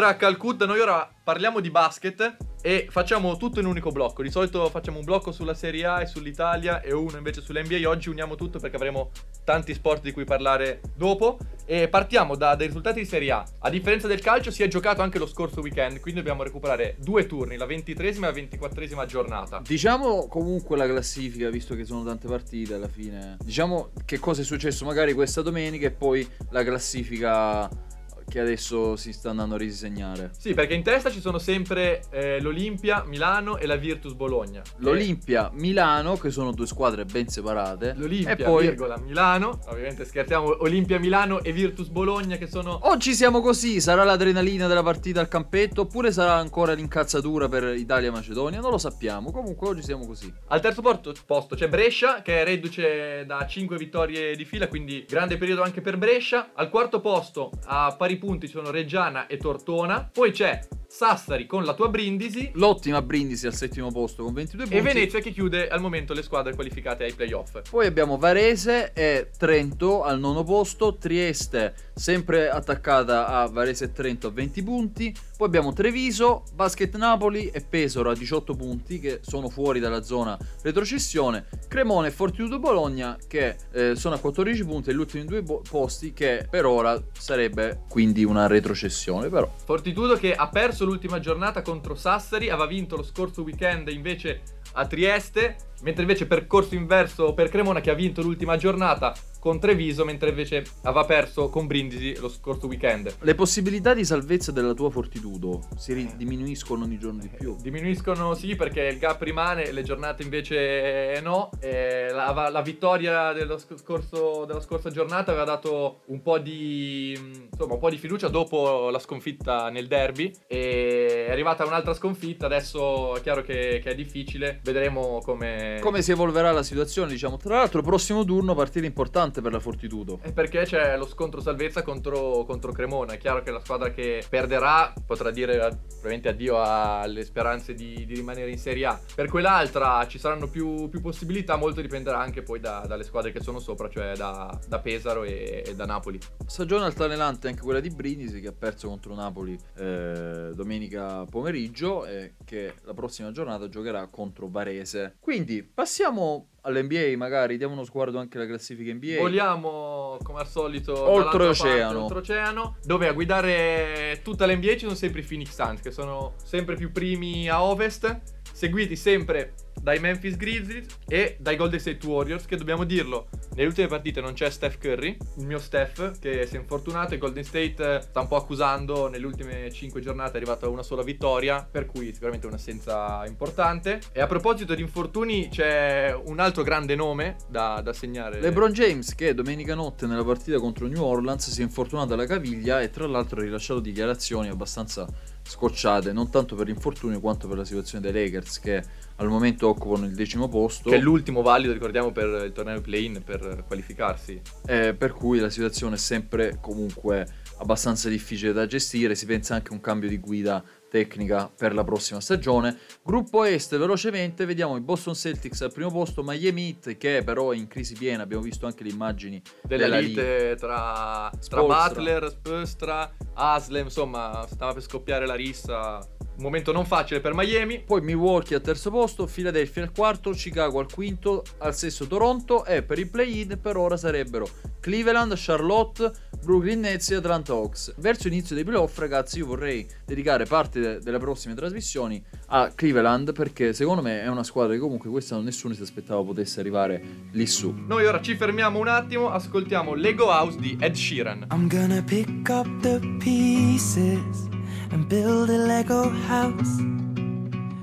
Era 0.00 0.16
Calcutta, 0.16 0.64
noi 0.64 0.80
ora 0.80 1.08
parliamo 1.22 1.60
di 1.60 1.70
basket 1.70 2.36
e 2.62 2.86
facciamo 2.90 3.36
tutto 3.36 3.60
in 3.60 3.66
un 3.66 3.72
unico 3.72 3.90
blocco. 3.90 4.22
Di 4.22 4.30
solito 4.30 4.68
facciamo 4.70 4.98
un 4.98 5.04
blocco 5.04 5.30
sulla 5.30 5.52
Serie 5.52 5.84
A 5.84 6.00
e 6.00 6.06
sull'Italia 6.06 6.80
e 6.80 6.92
uno 6.92 7.18
invece 7.18 7.42
sull'NBA. 7.42 7.86
Oggi 7.86 8.08
uniamo 8.08 8.34
tutto 8.34 8.58
perché 8.58 8.76
avremo 8.76 9.10
tanti 9.44 9.74
sport 9.74 10.02
di 10.02 10.12
cui 10.12 10.24
parlare 10.24 10.80
dopo. 10.96 11.38
E 11.66 11.88
partiamo 11.88 12.34
da, 12.34 12.54
dai 12.54 12.66
risultati 12.66 13.00
di 13.00 13.06
Serie 13.06 13.30
A. 13.30 13.44
A 13.60 13.70
differenza 13.70 14.08
del 14.08 14.20
calcio 14.20 14.50
si 14.50 14.62
è 14.62 14.68
giocato 14.68 15.02
anche 15.02 15.18
lo 15.18 15.26
scorso 15.26 15.60
weekend, 15.60 16.00
quindi 16.00 16.20
dobbiamo 16.20 16.42
recuperare 16.42 16.96
due 16.98 17.26
turni, 17.26 17.56
la 17.56 17.66
ventitresima 17.66 18.26
e 18.26 18.30
la 18.30 18.34
ventiquattresima 18.34 19.04
giornata. 19.04 19.62
Diciamo 19.66 20.28
comunque 20.28 20.78
la 20.78 20.86
classifica, 20.86 21.50
visto 21.50 21.76
che 21.76 21.84
sono 21.84 22.04
tante 22.04 22.26
partite 22.26 22.74
alla 22.74 22.88
fine. 22.88 23.36
Diciamo 23.44 23.90
che 24.06 24.18
cosa 24.18 24.40
è 24.40 24.44
successo 24.44 24.86
magari 24.86 25.12
questa 25.12 25.42
domenica 25.42 25.86
e 25.86 25.90
poi 25.90 26.26
la 26.50 26.64
classifica 26.64 27.88
che 28.30 28.40
adesso 28.40 28.96
si 28.96 29.12
sta 29.12 29.30
andando 29.30 29.56
a 29.56 29.58
ridisegnare. 29.58 30.30
Sì, 30.38 30.54
perché 30.54 30.72
in 30.72 30.82
testa 30.82 31.10
ci 31.10 31.20
sono 31.20 31.38
sempre 31.38 32.02
eh, 32.10 32.40
l'Olimpia, 32.40 33.04
Milano 33.06 33.58
e 33.58 33.66
la 33.66 33.76
Virtus 33.76 34.14
Bologna. 34.14 34.62
L'Olimpia, 34.78 35.50
Milano, 35.52 36.16
che 36.16 36.30
sono 36.30 36.52
due 36.52 36.66
squadre 36.66 37.04
ben 37.04 37.28
separate. 37.28 37.94
L'Olimpia, 37.96 38.36
e 38.36 38.36
poi 38.36 38.68
virgola, 38.68 38.96
Milano. 38.98 39.58
Ovviamente 39.66 40.04
scherziamo, 40.04 40.62
Olimpia 40.62 40.98
Milano 40.98 41.42
e 41.42 41.52
Virtus 41.52 41.88
Bologna 41.88 42.36
che 42.36 42.46
sono... 42.46 42.78
Oggi 42.82 43.12
siamo 43.12 43.40
così, 43.40 43.80
sarà 43.80 44.04
l'adrenalina 44.04 44.66
della 44.66 44.82
partita 44.82 45.20
al 45.20 45.28
campetto 45.28 45.82
oppure 45.82 46.12
sarà 46.12 46.34
ancora 46.34 46.72
l'incazzatura 46.72 47.48
per 47.48 47.74
Italia-Macedonia? 47.76 48.60
Non 48.60 48.70
lo 48.70 48.78
sappiamo, 48.78 49.32
comunque 49.32 49.68
oggi 49.68 49.82
siamo 49.82 50.06
così. 50.06 50.32
Al 50.48 50.60
terzo 50.60 50.80
porto- 50.80 51.12
posto 51.26 51.56
c'è 51.56 51.68
Brescia 51.68 52.22
che 52.22 52.40
è 52.40 52.44
reduce 52.44 53.24
da 53.26 53.44
5 53.46 53.76
vittorie 53.76 54.36
di 54.36 54.44
fila, 54.44 54.68
quindi 54.68 55.04
grande 55.08 55.36
periodo 55.36 55.62
anche 55.62 55.80
per 55.80 55.96
Brescia. 55.98 56.50
Al 56.54 56.70
quarto 56.70 57.00
posto 57.00 57.50
a 57.64 57.94
pari 57.96 58.18
punti 58.20 58.46
sono 58.46 58.70
Reggiana 58.70 59.26
e 59.26 59.36
Tortona. 59.36 60.08
Poi 60.12 60.30
c'è 60.30 60.60
Sassari 60.86 61.46
con 61.46 61.62
la 61.64 61.74
tua 61.74 61.88
Brindisi 61.88 62.50
L'ottima 62.54 63.00
Brindisi 63.00 63.46
al 63.46 63.54
settimo 63.54 63.90
posto 63.92 64.24
con 64.24 64.32
22 64.32 64.64
punti. 64.64 64.78
e 64.78 64.82
Venezia 64.82 65.20
che 65.20 65.30
chiude 65.30 65.68
al 65.68 65.80
momento 65.80 66.12
le 66.14 66.22
squadre 66.22 66.54
qualificate 66.54 67.04
ai 67.04 67.12
playoff. 67.12 67.60
Poi 67.70 67.86
abbiamo 67.86 68.16
Varese 68.18 68.92
e 68.92 69.30
Trento 69.36 70.02
al 70.02 70.20
nono 70.20 70.44
posto, 70.44 70.96
Trieste 70.96 71.74
sempre 71.94 72.50
attaccata 72.50 73.26
a 73.28 73.46
Varese 73.48 73.86
e 73.86 73.92
Trento 73.92 74.28
a 74.28 74.30
20 74.30 74.62
punti, 74.62 75.14
poi 75.40 75.48
abbiamo 75.48 75.72
Treviso, 75.72 76.42
Basket 76.52 76.94
Napoli 76.96 77.46
e 77.46 77.62
Pesaro 77.62 78.10
a 78.10 78.14
18 78.14 78.54
punti 78.54 79.00
che 79.00 79.20
sono 79.22 79.48
fuori 79.48 79.80
dalla 79.80 80.02
zona 80.02 80.36
retrocessione, 80.60 81.46
Cremone 81.66 82.08
e 82.08 82.10
Fortitudo 82.10 82.58
Bologna 82.58 83.16
che 83.26 83.56
eh, 83.72 83.96
sono 83.96 84.16
a 84.16 84.18
14 84.18 84.62
punti 84.66 84.90
e 84.90 84.92
gli 84.92 84.98
ultimi 84.98 85.24
due 85.24 85.42
bo- 85.42 85.62
posti 85.66 86.12
che 86.12 86.46
per 86.50 86.66
ora 86.66 87.02
sarebbe 87.12 87.84
quindi 87.88 88.22
una 88.22 88.48
retrocessione 88.48 89.30
però. 89.30 89.50
Fortitudo 89.64 90.14
che 90.16 90.34
ha 90.34 90.50
perso 90.50 90.84
l'ultima 90.84 91.20
giornata 91.20 91.62
contro 91.62 91.94
Sassari, 91.94 92.50
aveva 92.50 92.66
vinto 92.66 92.96
lo 92.96 93.02
scorso 93.02 93.40
weekend 93.40 93.88
invece 93.88 94.42
a 94.72 94.86
Trieste, 94.86 95.56
mentre 95.80 96.02
invece 96.02 96.26
percorso 96.26 96.74
inverso 96.74 97.32
per 97.32 97.48
Cremona 97.48 97.80
che 97.80 97.90
ha 97.90 97.94
vinto 97.94 98.20
l'ultima 98.20 98.58
giornata 98.58 99.14
con 99.40 99.58
Treviso, 99.58 100.04
mentre 100.04 100.28
invece 100.28 100.64
aveva 100.82 101.04
perso 101.04 101.48
con 101.48 101.66
Brindisi 101.66 102.14
lo 102.20 102.28
scorso 102.28 102.66
weekend. 102.66 103.16
Le 103.20 103.34
possibilità 103.34 103.94
di 103.94 104.04
salvezza 104.04 104.52
della 104.52 104.74
tua 104.74 104.90
Fortitudo 104.90 105.62
si 105.76 105.94
ri- 105.94 106.12
diminuiscono 106.16 106.84
ogni 106.84 106.98
giorno 106.98 107.20
di 107.20 107.28
più. 107.28 107.56
Diminuiscono 107.60 108.34
sì 108.34 108.54
perché 108.54 108.82
il 108.82 108.98
gap 108.98 109.22
rimane, 109.22 109.72
le 109.72 109.82
giornate 109.82 110.22
invece 110.22 111.18
no. 111.22 111.50
E 111.58 112.08
la, 112.12 112.50
la 112.50 112.60
vittoria 112.60 113.32
dello 113.32 113.56
sc- 113.56 113.78
scorso- 113.78 114.44
della 114.46 114.60
scorsa 114.60 114.90
giornata 114.90 115.30
aveva 115.30 115.46
dato 115.46 116.02
un 116.06 116.20
po' 116.20 116.38
di 116.38 117.12
insomma 117.50 117.74
un 117.74 117.80
po' 117.80 117.90
di 117.90 117.96
fiducia 117.96 118.28
dopo 118.28 118.90
la 118.90 118.98
sconfitta 118.98 119.70
nel 119.70 119.86
derby. 119.86 120.30
E 120.46 121.26
è 121.28 121.30
arrivata 121.30 121.64
un'altra 121.64 121.94
sconfitta. 121.94 122.44
Adesso 122.44 123.16
è 123.16 123.20
chiaro 123.22 123.40
che, 123.40 123.80
che 123.82 123.90
è 123.90 123.94
difficile. 123.94 124.60
Vedremo 124.62 125.20
come. 125.24 125.78
Come 125.80 126.02
si 126.02 126.12
evolverà 126.12 126.52
la 126.52 126.62
situazione, 126.62 127.10
diciamo. 127.10 127.38
Tra 127.38 127.56
l'altro, 127.56 127.80
prossimo 127.80 128.22
turno 128.24 128.54
partita 128.54 128.84
importante 128.84 129.28
per 129.30 129.52
la 129.52 129.60
Fortitudo. 129.60 130.18
È 130.20 130.32
perché 130.32 130.64
c'è 130.64 130.96
lo 130.96 131.06
scontro 131.06 131.40
salvezza 131.40 131.82
contro, 131.82 132.44
contro 132.44 132.72
Cremona. 132.72 133.12
È 133.12 133.18
chiaro 133.18 133.42
che 133.42 133.52
la 133.52 133.60
squadra 133.60 133.90
che 133.90 134.24
perderà 134.28 134.92
potrà 135.06 135.30
dire 135.30 135.56
probabilmente 135.56 136.30
addio 136.30 136.60
alle 136.60 137.24
speranze 137.24 137.74
di, 137.74 138.04
di 138.04 138.14
rimanere 138.14 138.50
in 138.50 138.58
Serie 138.58 138.86
A. 138.86 139.00
Per 139.14 139.28
quell'altra 139.28 140.04
ci 140.08 140.18
saranno 140.18 140.48
più, 140.48 140.88
più 140.88 141.00
possibilità, 141.00 141.54
molto 141.56 141.80
dipenderà 141.80 142.18
anche 142.18 142.42
poi 142.42 142.58
da- 142.58 142.84
dalle 142.86 143.04
squadre 143.04 143.30
che 143.30 143.40
sono 143.40 143.60
sopra, 143.60 143.88
cioè 143.88 144.14
da, 144.16 144.58
da 144.66 144.80
Pesaro 144.80 145.22
e, 145.22 145.62
e 145.64 145.74
da 145.76 145.84
Napoli. 145.84 146.18
Stagione 146.46 146.84
altalenante 146.84 147.46
anche 147.48 147.60
quella 147.60 147.80
di 147.80 147.90
Brindisi 147.90 148.40
che 148.40 148.48
ha 148.48 148.54
perso 148.58 148.88
contro 148.88 149.14
Napoli 149.14 149.56
eh, 149.76 150.50
domenica 150.54 151.24
pomeriggio 151.28 152.06
e 152.06 152.34
che 152.44 152.74
la 152.82 152.94
prossima 152.94 153.30
giornata 153.30 153.68
giocherà 153.68 154.06
contro 154.08 154.48
Varese. 154.48 155.16
Quindi 155.20 155.62
passiamo 155.62 156.48
all'NBA 156.62 157.16
magari, 157.16 157.56
diamo 157.56 157.74
uno 157.74 157.84
sguardo 157.84 158.18
anche 158.18 158.38
alla 158.38 158.46
classifica 158.46 158.92
NBA. 158.92 159.16
Vogliamo, 159.18 160.18
come 160.22 160.40
al 160.40 160.48
solito, 160.48 160.92
Oltreoceano. 161.08 162.02
oltreoceano, 162.02 162.76
dove 162.84 163.08
a 163.08 163.12
guidare 163.12 164.20
tutta 164.22 164.46
l'NBA 164.46 164.72
ci 164.72 164.80
sono 164.80 164.94
sempre 164.94 165.20
i 165.20 165.24
Phoenix 165.24 165.50
Suns, 165.54 165.80
che 165.80 165.90
sono 165.90 166.34
sempre 166.42 166.76
più 166.76 166.92
primi 166.92 167.48
a 167.48 167.62
ovest, 167.62 168.20
seguiti 168.52 168.96
sempre 168.96 169.54
dai 169.82 169.98
Memphis 169.98 170.36
Grizzlies 170.36 170.86
e 171.08 171.36
dai 171.40 171.56
Golden 171.56 171.80
State 171.80 172.06
Warriors, 172.06 172.44
che 172.46 172.56
dobbiamo 172.56 172.84
dirlo, 172.84 173.28
nelle 173.54 173.68
ultime 173.68 173.86
partite 173.88 174.20
non 174.20 174.32
c'è 174.32 174.50
Steph 174.50 174.78
Curry, 174.78 175.16
il 175.38 175.46
mio 175.46 175.58
Steph, 175.58 176.18
che 176.18 176.46
si 176.46 176.56
è 176.56 176.58
infortunato 176.58 177.14
e 177.14 177.18
Golden 177.18 177.44
State 177.44 177.96
eh, 177.96 178.00
sta 178.00 178.20
un 178.20 178.28
po' 178.28 178.36
accusando, 178.36 179.08
nelle 179.08 179.26
ultime 179.26 179.70
5 179.70 180.00
giornate 180.00 180.32
è 180.32 180.36
arrivata 180.36 180.68
una 180.68 180.82
sola 180.82 181.02
vittoria, 181.02 181.66
per 181.68 181.86
cui 181.86 182.12
sicuramente 182.12 182.46
un'assenza 182.46 183.24
importante. 183.26 184.00
E 184.12 184.20
a 184.20 184.26
proposito 184.26 184.74
di 184.74 184.82
infortuni, 184.82 185.48
c'è 185.48 186.14
un 186.26 186.38
altro 186.38 186.62
grande 186.62 186.94
nome 186.94 187.36
da, 187.48 187.80
da 187.82 187.92
segnare. 187.92 188.40
LeBron 188.40 188.72
James 188.72 189.14
che 189.14 189.34
domenica 189.34 189.74
notte 189.74 190.06
nella 190.06 190.24
partita 190.24 190.58
contro 190.58 190.86
New 190.86 191.02
Orleans 191.02 191.50
si 191.50 191.60
è 191.60 191.64
infortunato 191.64 192.14
alla 192.14 192.26
caviglia 192.26 192.80
e 192.80 192.90
tra 192.90 193.06
l'altro 193.06 193.40
ha 193.40 193.44
rilasciato 193.44 193.80
dichiarazioni 193.80 194.48
abbastanza 194.48 195.06
scocciate, 195.42 196.12
non 196.12 196.30
tanto 196.30 196.54
per 196.54 196.66
l'infortunio 196.66 197.18
quanto 197.20 197.48
per 197.48 197.56
la 197.56 197.64
situazione 197.64 198.10
dei 198.10 198.24
Lakers 198.24 198.60
che 198.60 198.84
al 199.16 199.28
momento 199.28 199.69
occupano 199.70 200.06
il 200.06 200.14
decimo 200.14 200.48
posto. 200.48 200.90
Che 200.90 200.96
è 200.96 201.00
l'ultimo 201.00 201.42
valido, 201.42 201.72
ricordiamo, 201.72 202.12
per 202.12 202.44
il 202.44 202.52
torneo 202.52 202.80
play-in, 202.80 203.22
per 203.24 203.64
qualificarsi. 203.66 204.40
Eh, 204.66 204.94
per 204.94 205.12
cui 205.12 205.38
la 205.38 205.50
situazione 205.50 205.94
è 205.94 205.98
sempre 205.98 206.58
comunque 206.60 207.26
abbastanza 207.58 208.08
difficile 208.08 208.52
da 208.52 208.66
gestire. 208.66 209.14
Si 209.14 209.26
pensa 209.26 209.54
anche 209.54 209.70
a 209.70 209.74
un 209.74 209.80
cambio 209.80 210.08
di 210.08 210.18
guida 210.18 210.62
tecnica 210.90 211.50
per 211.54 211.72
la 211.72 211.84
prossima 211.84 212.20
stagione. 212.20 212.76
Gruppo 213.02 213.44
Est, 213.44 213.78
velocemente, 213.78 214.44
vediamo 214.44 214.76
i 214.76 214.80
Boston 214.80 215.14
Celtics 215.14 215.62
al 215.62 215.72
primo 215.72 215.90
posto, 215.90 216.22
Miami 216.22 216.66
Heat 216.66 216.96
che 216.98 217.22
però 217.24 217.52
è 217.52 217.56
in 217.56 217.68
crisi 217.68 217.94
piena, 217.94 218.24
abbiamo 218.24 218.42
visto 218.42 218.66
anche 218.66 218.82
le 218.82 218.90
immagini 218.90 219.40
Delle 219.62 219.84
della 219.84 219.98
lite 219.98 220.56
tra, 220.58 221.30
tra. 221.48 221.62
Butler, 221.62 222.28
Spöstra, 222.30 223.14
Aslem, 223.34 223.84
insomma, 223.84 224.44
stava 224.50 224.74
per 224.74 224.82
scoppiare 224.82 225.26
la 225.26 225.34
rissa. 225.34 226.06
Un 226.40 226.46
momento 226.46 226.72
non 226.72 226.86
facile 226.86 227.20
per 227.20 227.34
Miami. 227.34 227.82
Poi 227.84 228.00
Milwaukee 228.00 228.56
al 228.56 228.62
terzo 228.62 228.90
posto, 228.90 229.26
Philadelphia 229.26 229.82
al 229.82 229.92
quarto, 229.92 230.30
Chicago 230.30 230.78
al 230.78 230.90
quinto, 230.90 231.44
al 231.58 231.74
sesto 231.74 232.06
Toronto 232.06 232.64
e 232.64 232.82
per 232.82 232.98
i 232.98 233.04
play-in 233.04 233.58
per 233.60 233.76
ora 233.76 233.98
sarebbero 233.98 234.48
Cleveland, 234.80 235.34
Charlotte, 235.36 236.10
Brooklyn 236.42 236.80
Nets 236.80 237.10
e 237.10 237.16
Atlanta 237.16 237.52
Hawks. 237.52 237.92
Verso 237.98 238.28
l'inizio 238.28 238.54
dei 238.54 238.64
playoff, 238.64 238.96
ragazzi, 238.96 239.36
io 239.36 239.44
vorrei 239.44 239.86
dedicare 240.06 240.46
parte 240.46 240.80
de- 240.80 240.98
delle 241.00 241.18
prossime 241.18 241.52
trasmissioni 241.54 242.24
a 242.46 242.72
Cleveland 242.74 243.34
perché 243.34 243.74
secondo 243.74 244.00
me 244.00 244.22
è 244.22 244.28
una 244.28 244.42
squadra 244.42 244.72
che 244.72 244.80
comunque 244.80 245.10
quest'anno 245.10 245.42
nessuno 245.42 245.74
si 245.74 245.82
aspettava 245.82 246.22
potesse 246.22 246.58
arrivare 246.58 247.02
lì 247.32 247.46
su. 247.46 247.74
Noi 247.86 248.06
ora 248.06 248.22
ci 248.22 248.34
fermiamo 248.34 248.78
un 248.78 248.88
attimo, 248.88 249.28
ascoltiamo 249.28 249.92
Lego 249.92 250.28
House 250.28 250.58
di 250.58 250.74
Ed 250.80 250.94
Sheeran. 250.94 251.48
I'm 251.50 251.68
gonna 251.68 252.02
pick 252.02 252.48
up 252.48 252.66
the 252.80 252.98
pieces 253.18 254.48
and 254.90 255.08
build 255.08 255.50
a 255.50 255.58
Lego 255.58 256.08
house. 256.08 256.78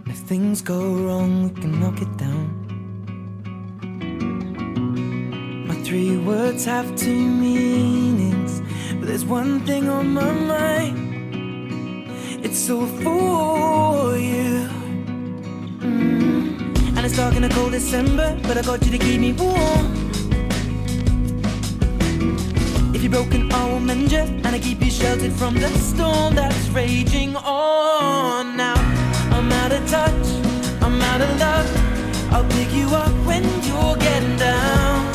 If 0.08 0.18
things 0.28 0.62
go 0.62 0.80
wrong, 0.96 1.44
we 1.44 1.62
can 1.62 1.80
knock 1.80 2.02
it 2.02 2.18
down. 2.18 2.48
My 5.68 5.76
three 5.84 6.18
words 6.18 6.66
have 6.66 6.96
two 6.96 7.30
meanings, 7.46 8.62
but 9.00 9.08
there's 9.08 9.26
one 9.26 9.62
thing 9.62 9.90
on 9.90 10.14
my 10.14 10.32
mind. 10.32 11.08
It's 12.44 12.70
all 12.70 12.88
for 12.88 14.18
you. 14.18 14.68
Mm. 15.80 16.96
And 16.96 17.06
it's 17.06 17.16
dark 17.16 17.36
in 17.36 17.44
a 17.44 17.50
cold 17.50 17.72
December, 17.72 18.38
but 18.44 18.58
I 18.58 18.62
got 18.62 18.84
you 18.86 18.92
to 18.92 18.98
keep 18.98 19.20
me 19.20 19.34
warm. 19.34 20.07
You're 23.08 23.24
broken, 23.24 23.48
will 23.48 23.80
mend 23.80 24.12
you, 24.12 24.20
and 24.20 24.48
I 24.48 24.60
keep 24.60 24.84
you 24.84 24.92
sheltered 24.92 25.32
from 25.32 25.54
the 25.54 25.70
storm 25.80 26.36
that's 26.36 26.68
raging 26.72 27.38
on. 27.38 28.58
Now 28.58 28.76
I'm 29.32 29.50
out 29.50 29.72
of 29.72 29.90
touch, 29.90 30.28
I'm 30.82 31.02
out 31.02 31.22
of 31.22 31.40
love. 31.40 32.34
I'll 32.34 32.50
pick 32.50 32.74
you 32.74 32.88
up 32.90 33.14
when 33.26 33.46
you're 33.64 33.96
getting 33.96 34.36
down. 34.36 35.06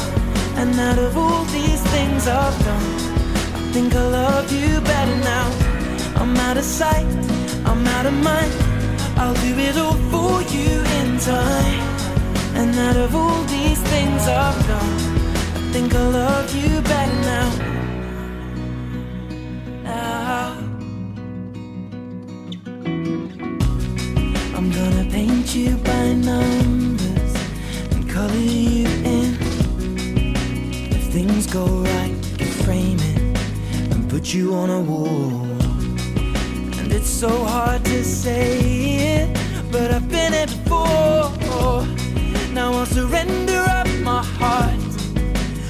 And 0.57 0.81
out 0.81 0.99
of 0.99 1.19
all 1.19 1.45
these 1.45 1.83
things 1.93 2.27
I've 2.27 2.59
done, 2.65 2.87
I 3.57 3.73
think 3.75 3.95
I 3.95 4.07
love 4.07 4.51
you 4.51 4.81
better 4.81 5.17
now. 5.17 5.53
I'm 6.17 6.35
out 6.49 6.57
of 6.57 6.65
sight, 6.65 7.05
I'm 7.67 7.87
out 7.89 8.07
of 8.07 8.15
mind. 8.15 8.55
I'll 9.19 9.35
do 9.35 9.53
it 9.59 9.77
all 9.77 9.99
for 10.11 10.41
you 10.51 10.81
in 10.99 11.19
time. 11.19 11.83
And 12.55 12.75
out 12.75 12.97
of 12.97 13.15
all 13.15 13.43
these 13.45 13.83
things 13.93 14.23
I've 14.29 14.67
done, 14.67 14.95
I 15.57 15.73
think 15.75 15.95
I 15.95 16.07
love 16.09 16.57
you 16.57 16.81
better. 16.81 17.13
Now. 17.23 17.72
You 25.55 25.77
by 25.79 26.13
numbers 26.15 27.35
and 27.91 28.09
color 28.09 28.35
you 28.35 28.87
in. 28.87 29.37
If 30.91 31.13
things 31.13 31.47
go 31.47 31.67
right, 31.67 32.15
can 32.39 32.49
frame 32.65 32.99
it 32.99 33.93
and 33.93 34.09
put 34.09 34.33
you 34.33 34.55
on 34.55 34.71
a 34.71 34.81
wall. 34.81 35.45
And 36.79 36.91
it's 36.91 37.11
so 37.11 37.29
hard 37.45 37.85
to 37.85 38.03
say 38.03 38.61
it, 39.19 39.39
but 39.71 39.91
I've 39.91 40.09
been 40.09 40.33
it 40.33 40.49
before. 40.49 41.87
Now 42.55 42.73
I'll 42.73 42.87
surrender 42.87 43.63
up 43.69 43.89
my 44.01 44.23
heart 44.23 44.73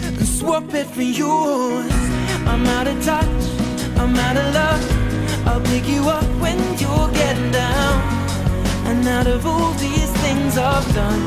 and 0.04 0.28
swap 0.28 0.72
it 0.74 0.86
for 0.86 1.02
yours. 1.02 1.90
I'm 2.46 2.64
out 2.66 2.86
of 2.86 3.04
touch, 3.04 3.26
I'm 3.98 4.14
out 4.14 4.36
of 4.36 4.54
love. 4.54 5.46
I'll 5.48 5.60
pick 5.62 5.88
you 5.88 6.08
up 6.08 6.24
when 6.40 6.58
you're 6.78 7.10
getting 7.12 7.50
down. 7.50 8.11
And 8.92 9.08
out 9.08 9.26
of 9.26 9.46
all 9.46 9.72
these 9.86 10.12
things 10.24 10.58
I've 10.58 10.86
done, 10.94 11.22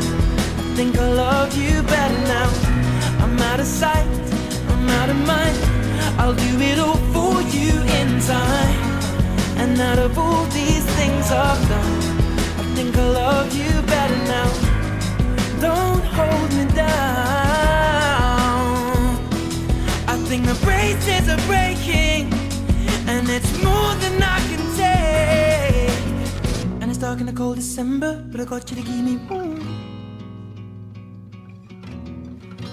I 0.60 0.76
think 0.76 1.00
I 1.00 1.10
love 1.12 1.58
you 1.58 1.82
better 1.82 2.22
now. 2.36 2.50
I'm 3.24 3.40
out 3.40 3.60
of 3.60 3.66
sight, 3.66 4.08
I'm 4.70 4.88
out 5.00 5.10
of 5.10 5.18
mind. 5.26 5.58
I'll 6.20 6.36
do 6.36 6.62
it 6.62 6.78
all 6.78 7.00
for 7.12 7.42
you 7.42 7.74
in 8.00 8.20
time. 8.22 8.80
And 9.58 9.82
out 9.82 9.98
of 9.98 10.16
all 10.16 10.46
these 10.60 10.86
things 11.00 11.32
I've 11.32 11.68
done, 11.68 11.94
I 12.62 12.64
think 12.76 12.96
I 12.96 13.10
love 13.10 13.52
you 13.56 13.72
better 13.82 14.18
now. 14.18 14.25
Cold 27.36 27.58
December, 27.58 28.24
but 28.32 28.40
I 28.40 28.46
got 28.46 28.70
you 28.72 28.78
to 28.78 28.82
keep 28.82 29.04
me 29.04 29.18
warm. 29.30 29.60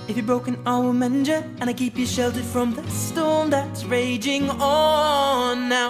If 0.07 0.16
you're 0.16 0.25
broken, 0.25 0.57
I 0.64 0.79
will 0.79 0.92
mend 0.92 1.27
you, 1.27 1.42
and 1.61 1.64
I 1.64 1.72
keep 1.72 1.98
you 1.98 2.07
sheltered 2.07 2.44
from 2.44 2.75
the 2.75 2.88
storm 2.88 3.51
that's 3.51 3.85
raging 3.85 4.48
on. 4.51 5.68
Now 5.68 5.88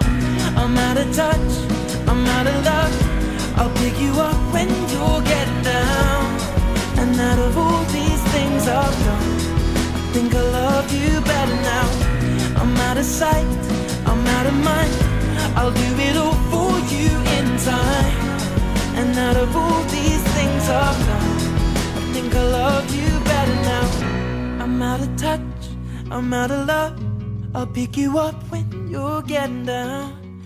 I'm 0.57 0.75
out 0.77 0.97
of 0.97 1.15
touch, 1.15 1.51
I'm 2.07 2.25
out 2.25 2.47
of 2.47 2.65
love. 2.65 3.57
I'll 3.59 3.75
pick 3.77 3.99
you 3.99 4.11
up 4.13 4.37
when 4.53 4.69
you're 4.93 5.21
getting 5.21 5.61
down. 5.63 6.25
And 6.97 7.19
out 7.19 7.39
of 7.39 7.57
all 7.57 7.83
these 7.97 8.23
things 8.33 8.67
I've 8.67 8.99
done, 9.05 9.33
I 9.97 10.09
think 10.13 10.33
I 10.33 10.41
love 10.41 10.91
you 10.91 11.21
better 11.21 11.57
now. 11.73 11.87
I'm 12.61 12.75
out 12.87 12.97
of 12.97 13.05
sight, 13.05 13.45
I'm 14.07 14.25
out 14.25 14.47
of 14.47 14.55
mind. 14.55 14.93
I'll 15.57 15.71
do 15.71 15.89
it 16.07 16.17
all 16.17 16.37
for 16.49 16.79
you 16.93 17.09
in 17.37 17.57
time. 17.59 18.32
And 19.03 19.17
out 19.17 19.35
of 19.35 19.53
all 19.53 19.83
these 19.91 20.23
things 20.33 20.69
I've 20.69 20.97
done, 21.05 21.35
I 21.97 22.13
think 22.13 22.33
I 22.33 22.43
love 22.43 22.95
you 22.95 23.19
better 23.25 23.55
now. 23.61 24.63
I'm 24.63 24.81
out 24.81 25.01
of 25.01 25.13
touch, 25.17 25.41
I'm 26.09 26.33
out 26.33 26.51
of 26.51 26.65
love. 26.65 26.97
I'll 27.53 27.67
pick 27.67 27.97
you 27.97 28.17
up 28.17 28.35
when 28.49 28.87
you're 28.87 29.21
getting 29.23 29.65
down. 29.65 30.41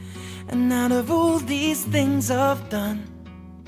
And 0.50 0.74
out 0.74 0.91
of 0.91 1.12
all 1.12 1.38
these 1.38 1.86
things 1.86 2.32
I've 2.32 2.67
done, 2.70 3.06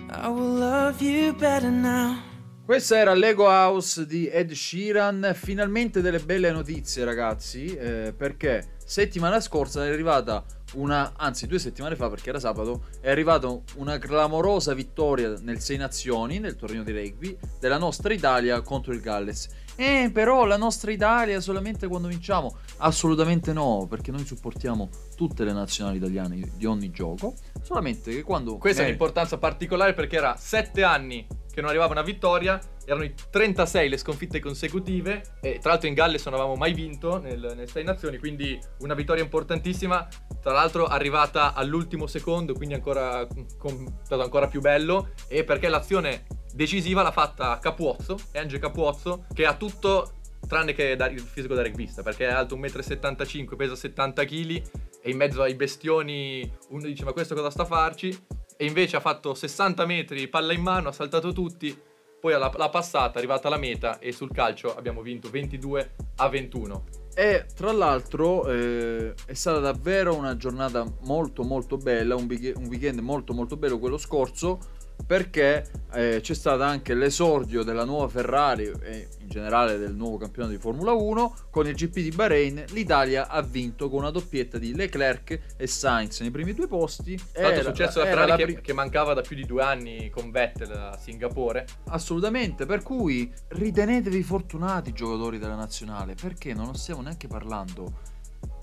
I 0.09 0.27
will 0.27 0.55
love 0.57 1.03
you 1.03 1.33
better 1.33 1.69
now. 1.69 2.23
Questa 2.65 2.97
era 2.97 3.13
Lego 3.13 3.47
House 3.47 4.05
di 4.07 4.27
Ed 4.27 4.51
Sheeran. 4.53 5.33
Finalmente 5.35 6.01
delle 6.01 6.19
belle 6.19 6.51
notizie, 6.51 7.05
ragazzi. 7.05 7.75
eh, 7.75 8.13
perché 8.17 8.77
settimana 8.85 9.39
scorsa 9.39 9.85
è 9.85 9.89
arrivata 9.89 10.43
una, 10.73 11.13
anzi, 11.15 11.47
due 11.47 11.59
settimane 11.59 11.95
fa, 11.95 12.09
perché 12.09 12.29
era 12.29 12.39
sabato, 12.39 12.85
è 13.01 13.09
arrivata 13.09 13.47
una 13.75 13.97
clamorosa 13.97 14.73
vittoria 14.73 15.35
nel 15.41 15.59
Sei 15.59 15.77
Nazioni, 15.77 16.39
nel 16.39 16.55
torneo 16.55 16.83
di 16.83 16.91
rugby, 16.91 17.37
della 17.59 17.77
nostra 17.77 18.13
Italia 18.13 18.61
contro 18.61 18.93
il 18.93 19.01
Galles. 19.01 19.49
Eh, 19.75 20.11
però 20.13 20.43
la 20.43 20.57
nostra 20.57 20.91
Italia 20.91 21.39
solamente 21.39 21.87
quando 21.87 22.09
vinciamo? 22.09 22.57
Assolutamente 22.79 23.53
no, 23.53 23.87
perché 23.89 24.11
noi 24.11 24.25
supportiamo 24.25 24.89
tutte 25.15 25.45
le 25.45 25.53
nazionali 25.53 25.97
italiane 25.97 26.51
di 26.55 26.65
ogni 26.65 26.91
gioco. 26.91 27.33
Solamente 27.61 28.11
che 28.11 28.23
quando. 28.23 28.57
Questa 28.57 28.81
è 28.81 28.83
eh, 28.83 28.87
un'importanza 28.87 29.37
particolare 29.37 29.93
perché 29.93 30.17
era 30.17 30.35
7 30.37 30.83
anni 30.83 31.25
che 31.59 31.61
non 31.61 31.69
arrivava 31.69 31.91
una 31.91 32.01
vittoria, 32.01 32.59
erano 32.85 33.03
i 33.03 33.13
36 33.29 33.89
le 33.89 33.97
sconfitte 33.97 34.39
consecutive 34.39 35.21
e 35.41 35.59
tra 35.59 35.71
l'altro 35.71 35.87
in 35.87 35.93
Galles 35.93 36.23
non 36.25 36.33
avevamo 36.35 36.55
mai 36.55 36.73
vinto 36.73 37.19
nel, 37.19 37.53
nel 37.55 37.69
Sei 37.69 37.83
Nazioni, 37.83 38.17
quindi 38.17 38.57
una 38.79 38.93
vittoria 38.93 39.21
importantissima, 39.21 40.07
tra 40.41 40.53
l'altro 40.53 40.85
arrivata 40.85 41.53
all'ultimo 41.53 42.07
secondo, 42.07 42.53
quindi 42.53 42.75
ancora, 42.75 43.27
con- 43.57 43.99
stato 44.03 44.23
ancora 44.23 44.47
più 44.47 44.61
bello 44.61 45.09
e 45.27 45.43
perché 45.43 45.67
l'azione 45.67 46.25
decisiva 46.53 47.01
l'ha 47.03 47.11
fatta 47.11 47.59
Capuozzo, 47.59 48.17
Enge 48.31 48.57
Capuozzo, 48.57 49.25
che 49.33 49.45
ha 49.45 49.55
tutto 49.55 50.13
tranne 50.47 50.73
che 50.73 50.95
da- 50.95 51.09
il 51.09 51.19
fisico 51.19 51.53
da 51.53 51.61
rugbista, 51.61 52.01
perché 52.01 52.27
è 52.27 52.31
alto 52.31 52.55
1,75 52.55 53.53
m, 53.53 53.55
pesa 53.57 53.75
70 53.75 54.23
kg 54.25 54.61
e 55.01 55.09
in 55.09 55.17
mezzo 55.17 55.41
ai 55.41 55.55
bestioni 55.55 56.51
uno 56.69 56.85
dice 56.85 57.03
ma 57.03 57.11
questo 57.11 57.35
cosa 57.35 57.49
sta 57.49 57.63
a 57.63 57.65
farci? 57.65 58.17
E 58.61 58.65
invece 58.65 58.97
ha 58.97 58.99
fatto 58.99 59.33
60 59.33 59.85
metri, 59.85 60.27
palla 60.27 60.51
in 60.51 60.61
mano, 60.61 60.89
ha 60.89 60.91
saltato 60.91 61.31
tutti, 61.31 61.73
poi 62.19 62.33
l'ha, 62.33 62.51
l'ha 62.57 62.67
passata, 62.67 63.13
è 63.13 63.17
arrivata 63.19 63.47
alla 63.47 63.57
meta 63.57 63.99
e 63.99 64.11
sul 64.11 64.33
calcio 64.33 64.75
abbiamo 64.75 65.01
vinto 65.01 65.29
22 65.29 65.95
a 66.17 66.27
21. 66.27 66.83
E 67.15 67.45
tra 67.55 67.71
l'altro 67.71 68.45
eh, 68.49 69.13
è 69.25 69.33
stata 69.33 69.59
davvero 69.59 70.13
una 70.13 70.35
giornata 70.35 70.85
molto 71.03 71.43
molto 71.43 71.77
bella, 71.77 72.17
un, 72.17 72.25
week- 72.25 72.57
un 72.57 72.65
weekend 72.65 72.99
molto 72.99 73.33
molto 73.33 73.55
bello 73.55 73.79
quello 73.79 73.97
scorso 73.97 74.59
perché 75.05 75.65
eh, 75.93 76.19
c'è 76.21 76.33
stato 76.33 76.61
anche 76.63 76.93
l'esordio 76.93 77.63
della 77.63 77.83
nuova 77.83 78.07
Ferrari 78.07 78.71
e 78.81 79.07
in 79.19 79.27
generale 79.27 79.77
del 79.77 79.95
nuovo 79.95 80.17
campionato 80.17 80.53
di 80.53 80.59
Formula 80.59 80.91
1 80.91 81.35
con 81.49 81.67
il 81.67 81.73
GP 81.73 81.93
di 81.93 82.11
Bahrain 82.11 82.63
l'Italia 82.69 83.27
ha 83.27 83.41
vinto 83.41 83.89
con 83.89 83.99
una 83.99 84.11
doppietta 84.11 84.57
di 84.57 84.75
Leclerc 84.75 85.39
e 85.57 85.67
Sainz 85.67 86.19
nei 86.21 86.31
primi 86.31 86.53
due 86.53 86.67
posti 86.67 87.19
l'altro 87.33 87.49
è 87.49 87.53
Era- 87.53 87.63
successo 87.63 87.99
a 88.01 88.05
era 88.05 88.11
Ferrari 88.11 88.29
la 88.29 88.35
che, 88.35 88.43
pri- 88.45 88.61
che 88.61 88.73
mancava 88.73 89.13
da 89.13 89.21
più 89.21 89.35
di 89.35 89.45
due 89.45 89.63
anni 89.63 90.09
con 90.09 90.31
Vettel 90.31 90.71
a 90.71 90.97
Singapore. 90.97 91.65
Assolutamente, 91.85 92.65
per 92.65 92.83
cui 92.83 93.31
ritenetevi 93.49 94.21
fortunati 94.23 94.93
giocatori 94.93 95.37
della 95.39 95.55
nazionale, 95.55 96.15
perché 96.15 96.53
non 96.53 96.75
stiamo 96.75 97.01
neanche 97.01 97.27
parlando 97.27 98.17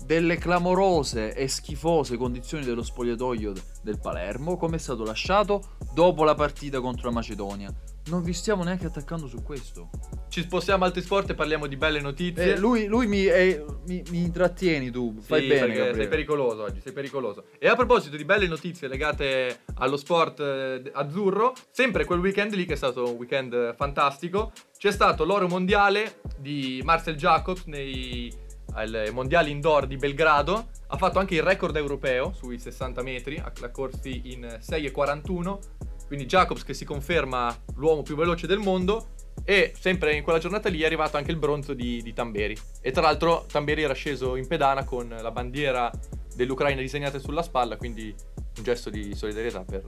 delle 0.07 0.37
clamorose 0.37 1.35
e 1.35 1.47
schifose 1.49 2.15
condizioni 2.17 2.63
dello 2.63 2.81
spogliatoio 2.81 3.51
del 3.83 3.99
Palermo, 3.99 4.55
come 4.57 4.77
è 4.77 4.79
stato 4.79 5.03
lasciato 5.03 5.75
dopo 5.93 6.23
la 6.23 6.33
partita 6.33 6.79
contro 6.79 7.07
la 7.09 7.13
Macedonia. 7.13 7.69
Non 8.05 8.23
vi 8.23 8.31
stiamo 8.31 8.63
neanche 8.63 8.85
attaccando 8.85 9.27
su 9.27 9.43
questo. 9.43 9.89
ci 10.29 10.41
spostiamo 10.43 10.85
altri 10.85 11.01
sport 11.01 11.29
e 11.31 11.35
parliamo 11.35 11.67
di 11.67 11.75
belle 11.75 11.99
notizie. 11.99 12.53
Eh, 12.53 12.57
lui 12.57 12.85
lui 12.85 13.05
mi, 13.05 13.25
eh, 13.25 13.65
mi, 13.87 14.01
mi 14.11 14.21
intrattieni 14.23 14.91
tu, 14.91 15.13
fai 15.19 15.41
Sì, 15.41 15.47
bene. 15.47 15.59
perché 15.59 15.73
Gabriele. 15.75 15.97
sei 15.99 16.07
pericoloso 16.07 16.63
oggi, 16.63 16.79
sei 16.79 16.93
pericoloso. 16.93 17.43
E 17.59 17.67
a 17.67 17.75
proposito 17.75 18.15
di 18.15 18.23
belle 18.23 18.47
notizie 18.47 18.87
legate 18.87 19.63
allo 19.75 19.97
sport 19.97 20.39
eh, 20.39 20.89
azzurro, 20.93 21.53
sempre 21.69 22.05
quel 22.05 22.19
weekend 22.19 22.53
lì 22.53 22.65
che 22.65 22.73
è 22.73 22.77
stato 22.77 23.03
un 23.11 23.17
weekend 23.17 23.51
eh, 23.53 23.73
fantastico, 23.75 24.53
c'è 24.77 24.91
stato 24.91 25.25
l'oro 25.25 25.49
mondiale 25.49 26.21
di 26.37 26.79
Marcel 26.85 27.17
Jacobs 27.17 27.63
nei 27.65 28.33
ai 28.73 29.11
mondiali 29.11 29.51
indoor 29.51 29.87
di 29.87 29.97
Belgrado, 29.97 30.69
ha 30.87 30.97
fatto 30.97 31.19
anche 31.19 31.35
il 31.35 31.43
record 31.43 31.75
europeo 31.75 32.33
sui 32.33 32.59
60 32.59 33.01
metri, 33.01 33.37
ha 33.37 33.51
corsi 33.69 34.31
in 34.31 34.41
6,41, 34.61 35.59
quindi 36.07 36.25
Jacobs 36.25 36.63
che 36.63 36.73
si 36.73 36.85
conferma 36.85 37.55
l'uomo 37.75 38.01
più 38.01 38.15
veloce 38.15 38.47
del 38.47 38.59
mondo 38.59 39.09
e 39.43 39.73
sempre 39.77 40.15
in 40.15 40.23
quella 40.23 40.39
giornata 40.39 40.69
lì 40.69 40.81
è 40.81 40.85
arrivato 40.85 41.17
anche 41.17 41.31
il 41.31 41.37
bronzo 41.37 41.73
di, 41.73 42.01
di 42.01 42.13
Tamberi. 42.13 42.57
E 42.81 42.91
tra 42.91 43.01
l'altro 43.01 43.45
Tamberi 43.51 43.83
era 43.83 43.93
sceso 43.93 44.35
in 44.35 44.47
pedana 44.47 44.83
con 44.83 45.07
la 45.07 45.31
bandiera 45.31 45.91
dell'Ucraina 46.37 46.79
disegnata 46.79 47.17
sulla 47.17 47.41
spalla, 47.41 47.77
quindi 47.77 48.13
un 48.57 48.63
gesto 48.63 48.91
di 48.91 49.15
solidarietà 49.15 49.63
per... 49.63 49.83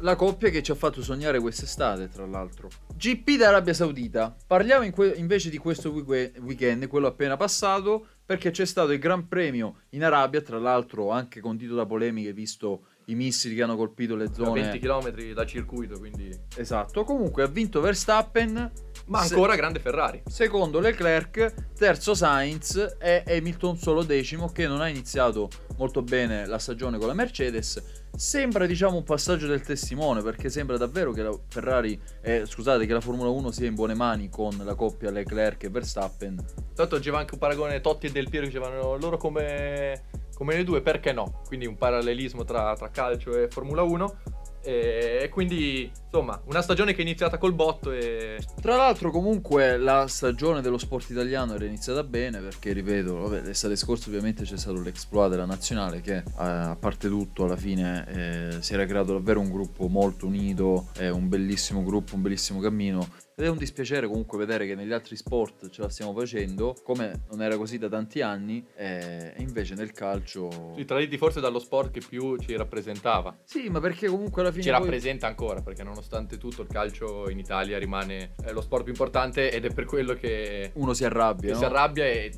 La 0.00 0.16
coppia 0.16 0.50
che 0.50 0.62
ci 0.62 0.72
ha 0.72 0.74
fatto 0.74 1.00
sognare 1.00 1.38
quest'estate, 1.38 2.08
tra 2.08 2.26
l'altro. 2.26 2.68
GP 2.94 3.36
d'Arabia 3.36 3.72
Saudita. 3.72 4.36
Parliamo 4.46 4.84
in 4.84 4.90
que- 4.90 5.14
invece 5.16 5.48
di 5.48 5.58
questo 5.58 5.90
week- 5.90 6.38
weekend, 6.40 6.88
quello 6.88 7.06
appena 7.06 7.36
passato, 7.36 8.06
perché 8.26 8.50
c'è 8.50 8.66
stato 8.66 8.90
il 8.90 8.98
Gran 8.98 9.28
Premio 9.28 9.82
in 9.90 10.02
Arabia, 10.02 10.40
tra 10.42 10.58
l'altro 10.58 11.10
anche 11.10 11.40
condito 11.40 11.76
da 11.76 11.86
polemiche, 11.86 12.32
visto 12.32 12.86
i 13.06 13.14
missili 13.14 13.54
che 13.54 13.62
hanno 13.62 13.76
colpito 13.76 14.16
le 14.16 14.24
a 14.24 14.32
zone. 14.32 14.60
20 14.60 14.78
km 14.80 15.32
dal 15.32 15.46
circuito, 15.46 15.98
quindi... 15.98 16.36
Esatto. 16.56 17.04
Comunque 17.04 17.44
ha 17.44 17.48
vinto 17.48 17.80
Verstappen. 17.80 18.70
Ma 19.12 19.24
Se- 19.24 19.34
ancora 19.34 19.56
grande 19.56 19.78
Ferrari. 19.78 20.22
Secondo 20.26 20.80
Leclerc, 20.80 21.74
terzo 21.76 22.14
Sainz 22.14 22.96
e 22.98 23.22
Hamilton 23.26 23.76
solo 23.76 24.04
decimo 24.04 24.48
che 24.50 24.66
non 24.66 24.80
ha 24.80 24.88
iniziato 24.88 25.50
molto 25.76 26.00
bene 26.00 26.46
la 26.46 26.58
stagione 26.58 26.96
con 26.96 27.08
la 27.08 27.12
Mercedes. 27.12 28.06
Sembra 28.16 28.64
diciamo 28.64 28.96
un 28.96 29.04
passaggio 29.04 29.46
del 29.46 29.60
testimone 29.60 30.22
perché 30.22 30.48
sembra 30.48 30.78
davvero 30.78 31.12
che 31.12 31.22
la 31.22 31.38
Ferrari, 31.46 32.00
eh, 32.22 32.46
scusate, 32.46 32.86
che 32.86 32.92
la 32.94 33.02
Formula 33.02 33.28
1 33.28 33.50
sia 33.50 33.66
in 33.66 33.74
buone 33.74 33.92
mani 33.92 34.30
con 34.30 34.56
la 34.64 34.74
coppia 34.74 35.10
Leclerc 35.10 35.62
e 35.64 35.68
Verstappen. 35.68 36.42
L'altro 36.76 36.98
c'era 36.98 37.18
anche 37.18 37.34
un 37.34 37.38
paragone 37.38 37.82
Totti 37.82 38.06
e 38.06 38.12
Del 38.12 38.30
Piero 38.30 38.46
che 38.46 38.52
dicevano 38.52 38.96
loro 38.96 39.18
come, 39.18 40.04
come 40.34 40.56
le 40.56 40.64
due, 40.64 40.80
perché 40.80 41.12
no? 41.12 41.42
Quindi 41.46 41.66
un 41.66 41.76
parallelismo 41.76 42.44
tra, 42.44 42.74
tra 42.76 42.88
calcio 42.90 43.36
e 43.36 43.48
Formula 43.50 43.82
1. 43.82 44.16
E, 44.62 45.28
quindi, 45.30 45.90
insomma, 46.04 46.40
una 46.46 46.62
stagione 46.62 46.92
che 46.92 46.98
è 46.98 47.02
iniziata 47.02 47.38
col 47.38 47.54
botto 47.54 47.90
e... 47.90 48.38
Tra 48.60 48.76
l'altro 48.76 49.10
comunque 49.10 49.76
la 49.76 50.06
stagione 50.06 50.60
dello 50.60 50.78
sport 50.78 51.10
italiano 51.10 51.54
era 51.54 51.64
iniziata 51.64 52.04
bene 52.04 52.40
perché, 52.40 52.72
ripeto, 52.72 53.18
vabbè, 53.18 53.42
l'estate 53.42 53.76
scorsa 53.76 54.08
ovviamente 54.08 54.44
c'è 54.44 54.56
stato 54.56 54.80
l'exploit 54.80 55.30
della 55.30 55.46
nazionale 55.46 56.00
che 56.00 56.22
a 56.36 56.76
parte 56.78 57.08
tutto 57.08 57.44
alla 57.44 57.56
fine 57.56 58.06
eh, 58.08 58.62
si 58.62 58.74
era 58.74 58.86
creato 58.86 59.12
davvero 59.12 59.40
un 59.40 59.50
gruppo 59.50 59.88
molto 59.88 60.26
unito, 60.26 60.88
eh, 60.98 61.10
un 61.10 61.28
bellissimo 61.28 61.82
gruppo, 61.82 62.14
un 62.14 62.22
bellissimo 62.22 62.60
cammino 62.60 63.08
ed 63.34 63.44
è 63.44 63.48
un 63.48 63.56
dispiacere 63.56 64.06
comunque 64.06 64.38
vedere 64.38 64.66
che 64.66 64.74
negli 64.74 64.92
altri 64.92 65.16
sport 65.16 65.70
ce 65.70 65.82
la 65.82 65.88
stiamo 65.88 66.12
facendo 66.12 66.76
come 66.82 67.24
non 67.30 67.42
era 67.42 67.56
così 67.56 67.78
da 67.78 67.88
tanti 67.88 68.20
anni 68.20 68.64
eh, 68.76 69.32
e 69.36 69.42
invece 69.42 69.74
nel 69.74 69.92
calcio... 69.92 70.74
Sì, 70.76 70.84
traditi 70.84 71.16
forse 71.16 71.40
dallo 71.40 71.58
sport 71.58 71.90
che 71.90 72.02
più 72.06 72.36
ci 72.38 72.56
rappresentava. 72.56 73.36
Sì, 73.44 73.68
ma 73.68 73.80
perché 73.80 74.08
comunque 74.08 74.42
alla 74.42 74.50
fine... 74.50 74.62
Ci 74.64 74.70
poi- 74.70 74.78
rappresenta 74.78 75.26
ancora, 75.26 75.62
perché 75.62 75.82
nonostante 75.82 76.38
tutto 76.38 76.62
il 76.62 76.68
calcio 76.68 77.30
in 77.30 77.38
Italia 77.38 77.78
rimane 77.78 78.32
eh, 78.44 78.52
lo 78.52 78.60
sport 78.60 78.82
più 78.82 78.92
importante 78.92 79.50
ed 79.50 79.64
è 79.64 79.72
per 79.72 79.84
quello 79.84 80.14
che, 80.14 80.70
Uno 80.74 80.92
si 80.92 81.04
arrabbia, 81.04 81.52
no? 81.52 81.58
si 81.58 81.64
arrabbia 81.64 82.04
e 82.04 82.32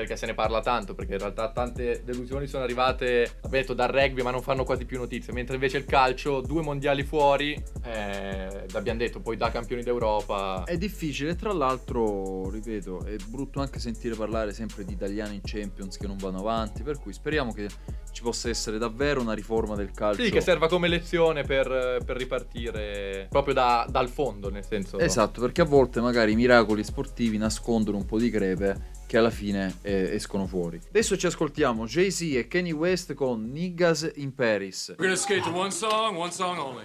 perché 0.00 0.16
se 0.16 0.26
ne 0.26 0.34
parla 0.34 0.60
tanto, 0.60 0.94
perché 0.94 1.12
in 1.12 1.18
realtà 1.18 1.50
tante 1.50 2.02
delusioni 2.04 2.46
sono 2.46 2.64
arrivate, 2.64 3.22
abbiamo 3.22 3.50
detto, 3.50 3.74
dal 3.74 3.88
rugby, 3.88 4.22
ma 4.22 4.30
non 4.30 4.40
fanno 4.40 4.64
quasi 4.64 4.86
più 4.86 4.98
notizie, 4.98 5.32
mentre 5.32 5.54
invece 5.54 5.76
il 5.76 5.84
calcio, 5.84 6.40
due 6.40 6.62
mondiali 6.62 7.02
fuori, 7.02 7.52
eh, 7.84 8.64
abbiamo 8.72 8.98
detto, 8.98 9.20
poi 9.20 9.36
da 9.36 9.50
campioni 9.50 9.82
d'Europa. 9.82 10.39
È 10.64 10.76
difficile, 10.76 11.36
tra 11.36 11.52
l'altro, 11.52 12.50
ripeto, 12.50 13.04
è 13.04 13.16
brutto 13.28 13.60
anche 13.60 13.78
sentire 13.78 14.14
parlare 14.14 14.52
sempre 14.52 14.84
di 14.84 14.92
italiani 14.92 15.34
in 15.36 15.40
Champions 15.42 15.96
che 15.96 16.06
non 16.06 16.16
vanno 16.16 16.38
avanti, 16.38 16.82
per 16.82 16.98
cui 16.98 17.12
speriamo 17.12 17.52
che 17.52 17.68
ci 18.12 18.22
possa 18.22 18.48
essere 18.48 18.78
davvero 18.78 19.20
una 19.20 19.32
riforma 19.32 19.74
del 19.74 19.90
calcio. 19.92 20.22
Sì, 20.22 20.30
che 20.30 20.40
serva 20.40 20.68
come 20.68 20.88
lezione 20.88 21.42
per, 21.44 22.02
per 22.04 22.16
ripartire 22.16 23.26
proprio 23.28 23.54
da- 23.54 23.86
dal 23.88 24.08
fondo, 24.08 24.50
nel 24.50 24.64
senso... 24.64 24.98
Esatto, 24.98 25.40
perché 25.40 25.62
a 25.62 25.64
volte 25.64 26.00
magari 26.00 26.32
i 26.32 26.36
miracoli 26.36 26.84
sportivi 26.84 27.36
nascondono 27.36 27.96
un 27.96 28.06
po' 28.06 28.18
di 28.18 28.30
crepe 28.30 28.98
che 29.06 29.18
alla 29.18 29.30
fine 29.30 29.78
eh, 29.82 30.14
escono 30.14 30.46
fuori. 30.46 30.80
Adesso 30.88 31.16
ci 31.16 31.26
ascoltiamo 31.26 31.84
Jay-Z 31.84 32.20
e 32.20 32.46
Kanye 32.46 32.70
West 32.72 33.14
con 33.14 33.50
Niggas 33.50 34.12
in 34.16 34.32
Paris. 34.32 34.94
We're 34.98 35.08
gonna 35.08 35.16
skate 35.16 35.42
to 35.42 35.50
one 35.50 35.72
song, 35.72 36.16
one 36.16 36.30
song 36.30 36.58
only. 36.58 36.84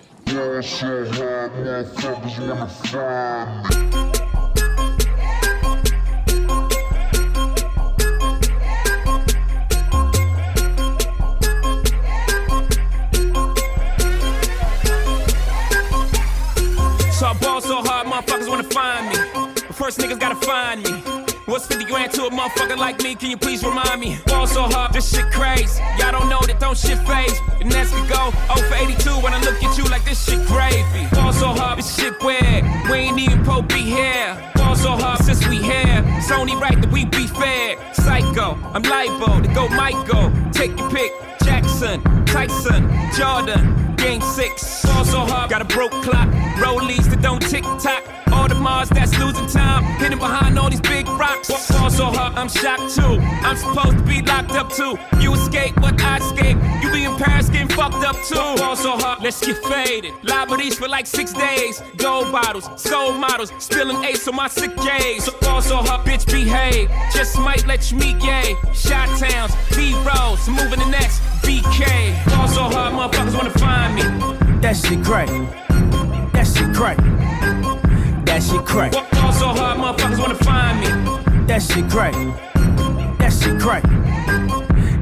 Find 18.76 19.08
me. 19.08 19.16
First 19.72 20.00
niggas 20.00 20.20
gotta 20.20 20.36
find 20.36 20.84
me. 20.84 20.92
What's 21.46 21.66
50 21.68 21.86
grand 21.86 22.12
to 22.14 22.26
a 22.26 22.30
motherfucker 22.30 22.78
like 22.78 23.02
me? 23.02 23.16
Can 23.16 23.30
you 23.32 23.38
please 23.38 23.64
remind 23.64 24.02
me? 24.02 24.18
Ball 24.26 24.48
so 24.48 24.64
hard, 24.64 24.92
this 24.92 25.16
shit 25.16 25.32
crazy. 25.32 25.82
Y'all 25.98 26.12
don't 26.12 26.28
know 26.28 26.42
that 26.42 26.60
don't 26.60 26.78
shit 26.78 27.00
phase. 27.08 27.40
And 27.62 27.72
that's 27.72 27.94
we 27.94 28.02
go 28.10 28.32
0 28.54 28.68
for 28.68 28.76
82 28.76 29.10
when 29.24 29.34
I 29.34 29.40
look 29.40 29.64
at 29.64 29.78
you 29.78 29.86
like 29.86 30.04
this 30.04 30.22
shit 30.26 30.46
gravy. 30.48 31.08
Ball 31.16 31.32
so 31.32 31.48
hard, 31.54 31.80
this 31.80 31.96
shit 31.96 32.22
weird. 32.22 32.66
We 32.90 32.98
ain't 33.08 33.18
even 33.18 33.46
Pope 33.46 33.70
be 33.70 33.80
here. 33.96 34.36
Ball 34.56 34.76
so 34.76 34.92
hard 34.92 35.24
since 35.24 35.48
we 35.48 35.58
here. 35.64 36.04
It's 36.20 36.32
only 36.32 36.56
right 36.56 36.76
that 36.82 36.92
we 36.92 37.06
be 37.06 37.28
fair. 37.28 37.78
Psycho, 37.94 38.60
I'm 38.74 38.84
libo 38.84 39.42
to 39.42 39.48
go 39.54 39.70
Michael. 39.70 40.34
Take 40.52 40.78
your 40.78 40.92
pick. 40.92 41.12
Jackson, 41.46 42.04
Tyson, 42.26 42.92
Jordan, 43.16 43.96
Game 43.96 44.22
6. 44.22 44.86
Ball 44.86 45.06
so 45.06 45.20
hard, 45.20 45.50
got 45.50 45.62
a 45.62 45.66
broke 45.66 45.96
clock. 46.04 46.28
Rollies 46.60 47.10
that 47.10 47.22
don't 47.22 47.42
tick 47.42 47.64
tock. 47.80 48.04
Mars 48.66 48.90
that's 48.90 49.16
losing 49.20 49.46
time. 49.46 49.84
Hidden 50.00 50.18
behind 50.18 50.58
all 50.58 50.72
these 50.72 50.82
big 50.82 51.08
rocks. 51.08 51.50
Ball 51.70 51.92
so 51.92 52.06
hard, 52.06 52.34
I'm 52.34 52.50
shocked 52.50 52.96
too. 52.96 53.20
I'm 53.46 53.56
supposed 53.56 53.98
to 54.00 54.04
be 54.04 54.24
locked 54.24 54.54
up 54.54 54.72
too. 54.72 54.98
You 55.22 55.36
escape, 55.36 55.76
but 55.76 56.02
I 56.02 56.18
escape. 56.18 56.58
You 56.82 56.92
be 56.92 57.04
in 57.04 57.16
Paris 57.16 57.48
getting 57.48 57.70
fucked 57.70 58.04
up 58.04 58.16
too. 58.24 58.34
Ball 58.60 58.76
so 58.76 58.98
hard, 58.98 59.22
let's 59.22 59.40
get 59.46 59.58
faded. 59.66 60.14
Liberties 60.24 60.74
for 60.80 60.88
like 60.88 61.06
six 61.06 61.32
days. 61.32 61.80
Gold 61.98 62.32
bottles, 62.32 62.68
soul 62.82 63.12
models. 63.14 63.52
Spilling 63.60 64.04
ace 64.04 64.28
on 64.28 64.36
my 64.36 64.48
sick 64.48 64.76
days. 64.78 65.26
So 65.26 65.32
ball 65.42 65.62
so 65.62 65.78
hard, 65.78 66.02
bitch, 66.08 66.26
behave. 66.26 66.90
Just 67.14 67.38
might 67.38 67.68
let 67.68 67.92
you 67.92 68.00
meet 68.00 68.20
gay. 68.20 68.56
Shot 68.74 69.10
towns, 69.20 69.54
B 69.76 69.94
rolls, 70.10 70.50
moving 70.50 70.80
the 70.80 70.90
next 70.90 71.20
BK. 71.46 71.86
Ball 72.34 72.48
so 72.48 72.64
hard, 72.64 72.94
motherfuckers 72.98 73.36
wanna 73.38 73.58
find 73.60 73.94
me. 73.94 74.02
That 74.62 74.76
shit 74.76 75.04
crack. 75.06 75.30
That 76.34 76.48
shit 76.48 76.74
crack. 76.74 77.25
That 78.36 78.44
shit 78.44 78.66
crack. 78.66 78.92
So 78.92 79.48
hard, 79.48 79.78
motherfuckers 79.78 80.20
wanna 80.20 80.36
find 80.36 80.82
me. 80.82 80.88
That 81.48 81.62
shit 81.62 81.90
crack. 81.90 82.14
That 83.18 83.32
shit 83.32 83.62
crack. 83.62 83.84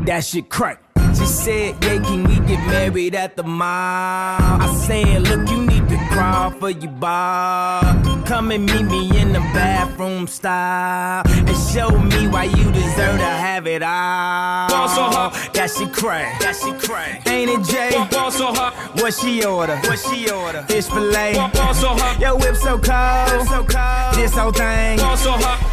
That 0.05 0.23
shit 0.23 0.49
crack. 0.49 0.83
She 1.17 1.25
said, 1.25 1.83
Yeah, 1.83 1.97
can 2.03 2.25
we 2.25 2.35
get 2.45 2.63
married 2.67 3.15
at 3.15 3.35
the 3.35 3.41
mall? 3.41 4.37
I 4.61 4.71
said, 4.85 5.23
Look, 5.23 5.49
you 5.49 5.65
need 5.65 5.89
to 5.89 5.97
crawl 6.11 6.51
for 6.51 6.69
your 6.69 6.91
bar. 6.91 7.81
Come 8.27 8.51
and 8.51 8.67
meet 8.67 8.83
me 8.83 9.19
in 9.19 9.33
the 9.33 9.39
bathroom 9.39 10.27
style 10.27 11.23
and 11.25 11.57
show 11.73 11.89
me 11.89 12.27
why 12.27 12.43
you 12.43 12.71
deserve 12.71 13.17
to 13.17 13.25
have 13.25 13.65
it 13.65 13.81
all. 13.81 14.72
Ball 15.63 15.69
so 15.69 15.85
hard. 15.85 15.93
That 15.93 15.93
shit 15.93 15.93
crack. 15.93 16.39
That 16.41 16.55
shit 16.55 16.79
crack. 16.79 17.27
Ain't 17.29 17.49
it 17.49 17.63
Jay? 17.71 18.07
Ball 18.11 18.31
so 18.31 18.47
hard. 18.53 18.73
What 18.99 19.13
she 19.13 19.45
order? 19.45 19.77
What 19.77 19.99
she 19.99 20.29
order? 20.29 20.63
Fish 20.63 20.87
fillet. 20.87 21.35
Ball 21.35 21.73
so 21.73 21.87
hard. 21.89 22.19
Yo, 22.19 22.35
whip 22.35 22.55
so 22.55 22.77
cold. 22.77 23.47
So 23.47 23.63
cold. 23.63 24.15
This 24.15 24.33
whole 24.33 24.51
thing. 24.51 24.97
Ball 24.97 25.15
so 25.15 25.31
hard. 25.31 25.72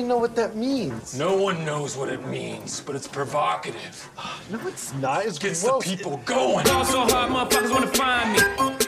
I 0.00 0.02
don't 0.02 0.08
even 0.12 0.16
know 0.16 0.18
what 0.22 0.34
that 0.36 0.56
means. 0.56 1.18
No 1.18 1.36
one 1.36 1.62
knows 1.62 1.94
what 1.94 2.08
it 2.08 2.26
means, 2.26 2.80
but 2.80 2.96
it's 2.96 3.06
provocative. 3.06 4.08
No, 4.50 4.58
it's 4.66 4.94
not. 4.94 5.26
It's 5.26 5.38
Gets 5.38 5.62
gross. 5.62 5.84
the 5.84 5.94
people 5.96 6.16
going. 6.24 6.64
Ball 6.64 6.84
so 6.86 7.00
hard, 7.02 7.30
motherfuckers 7.30 7.70
wanna 7.70 7.86
find 7.88 8.32
me. 8.32 8.86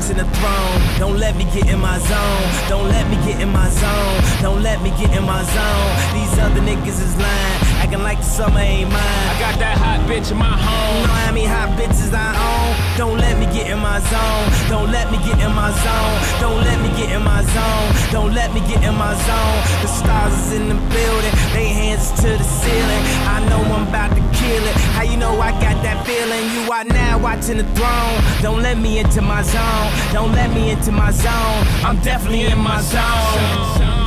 Watching 0.00 0.16
the 0.16 0.24
throne. 0.36 0.80
Don't 0.98 1.18
let 1.18 1.36
me 1.36 1.44
get 1.44 1.68
in 1.68 1.78
my 1.78 1.98
zone. 1.98 2.68
Don't 2.68 2.88
let 2.88 3.08
me 3.10 3.16
get 3.26 3.40
in 3.40 3.50
my 3.50 3.68
zone. 3.68 4.22
Don't 4.40 4.62
let 4.62 4.80
me 4.82 4.90
get 4.90 5.10
in 5.16 5.24
my 5.24 5.42
zone. 5.42 5.90
These 6.14 6.38
other 6.38 6.60
niggas 6.60 7.00
is 7.06 7.16
lying, 7.16 7.69
acting 7.80 8.02
like 8.02 8.18
the 8.18 8.24
summer 8.24 8.60
ain't 8.60 8.90
mine. 8.90 9.24
I 9.32 9.34
got 9.40 9.58
that 9.58 9.76
hot 9.76 10.00
bitch 10.08 10.30
in 10.30 10.36
my 10.36 10.52
home. 10.52 11.00
You 11.00 11.06
know 11.08 11.20
how 11.24 11.32
many 11.32 11.46
hot 11.46 11.70
bitches 11.80 12.12
I 12.12 12.30
own? 12.36 12.70
Don't 13.00 13.18
let 13.18 13.38
me 13.40 13.46
get 13.46 13.70
in 13.72 13.80
my 13.80 13.98
zone. 14.12 14.46
Don't 14.68 14.92
let 14.92 15.10
me 15.10 15.16
get 15.24 15.40
in 15.40 15.52
my 15.56 15.72
zone. 15.84 16.16
Don't 16.44 16.60
let 16.60 16.76
me 16.84 16.88
get 17.00 17.08
in 17.16 17.22
my 17.24 17.42
zone. 17.56 17.88
Don't 18.12 18.32
let 18.34 18.52
me 18.52 18.60
get 18.68 18.84
in 18.84 18.94
my 18.94 19.14
zone. 19.16 19.58
The 19.80 19.88
stars 19.88 20.34
is 20.44 20.52
in 20.60 20.68
the 20.68 20.78
building. 20.92 21.34
They 21.56 21.68
hands 21.72 22.12
to 22.20 22.28
the 22.28 22.44
ceiling. 22.60 23.02
I 23.34 23.36
know 23.48 23.60
I'm 23.74 23.88
about 23.88 24.12
to 24.12 24.22
kill 24.36 24.62
it. 24.70 24.76
How 24.96 25.02
you 25.02 25.16
know 25.16 25.40
I 25.40 25.50
got 25.64 25.80
that 25.82 26.04
feeling? 26.04 26.44
You 26.54 26.70
are 26.70 26.84
now 26.84 27.18
watching 27.18 27.56
the 27.56 27.68
throne. 27.76 28.16
Don't 28.42 28.62
let 28.62 28.76
me 28.78 28.98
into 28.98 29.22
my 29.22 29.42
zone. 29.42 29.88
Don't 30.12 30.32
let 30.32 30.52
me 30.52 30.70
into 30.70 30.92
my 30.92 31.10
zone. 31.10 31.60
I'm 31.86 31.98
definitely 32.02 32.44
in 32.44 32.58
my 32.58 32.80
zone. 32.82 33.99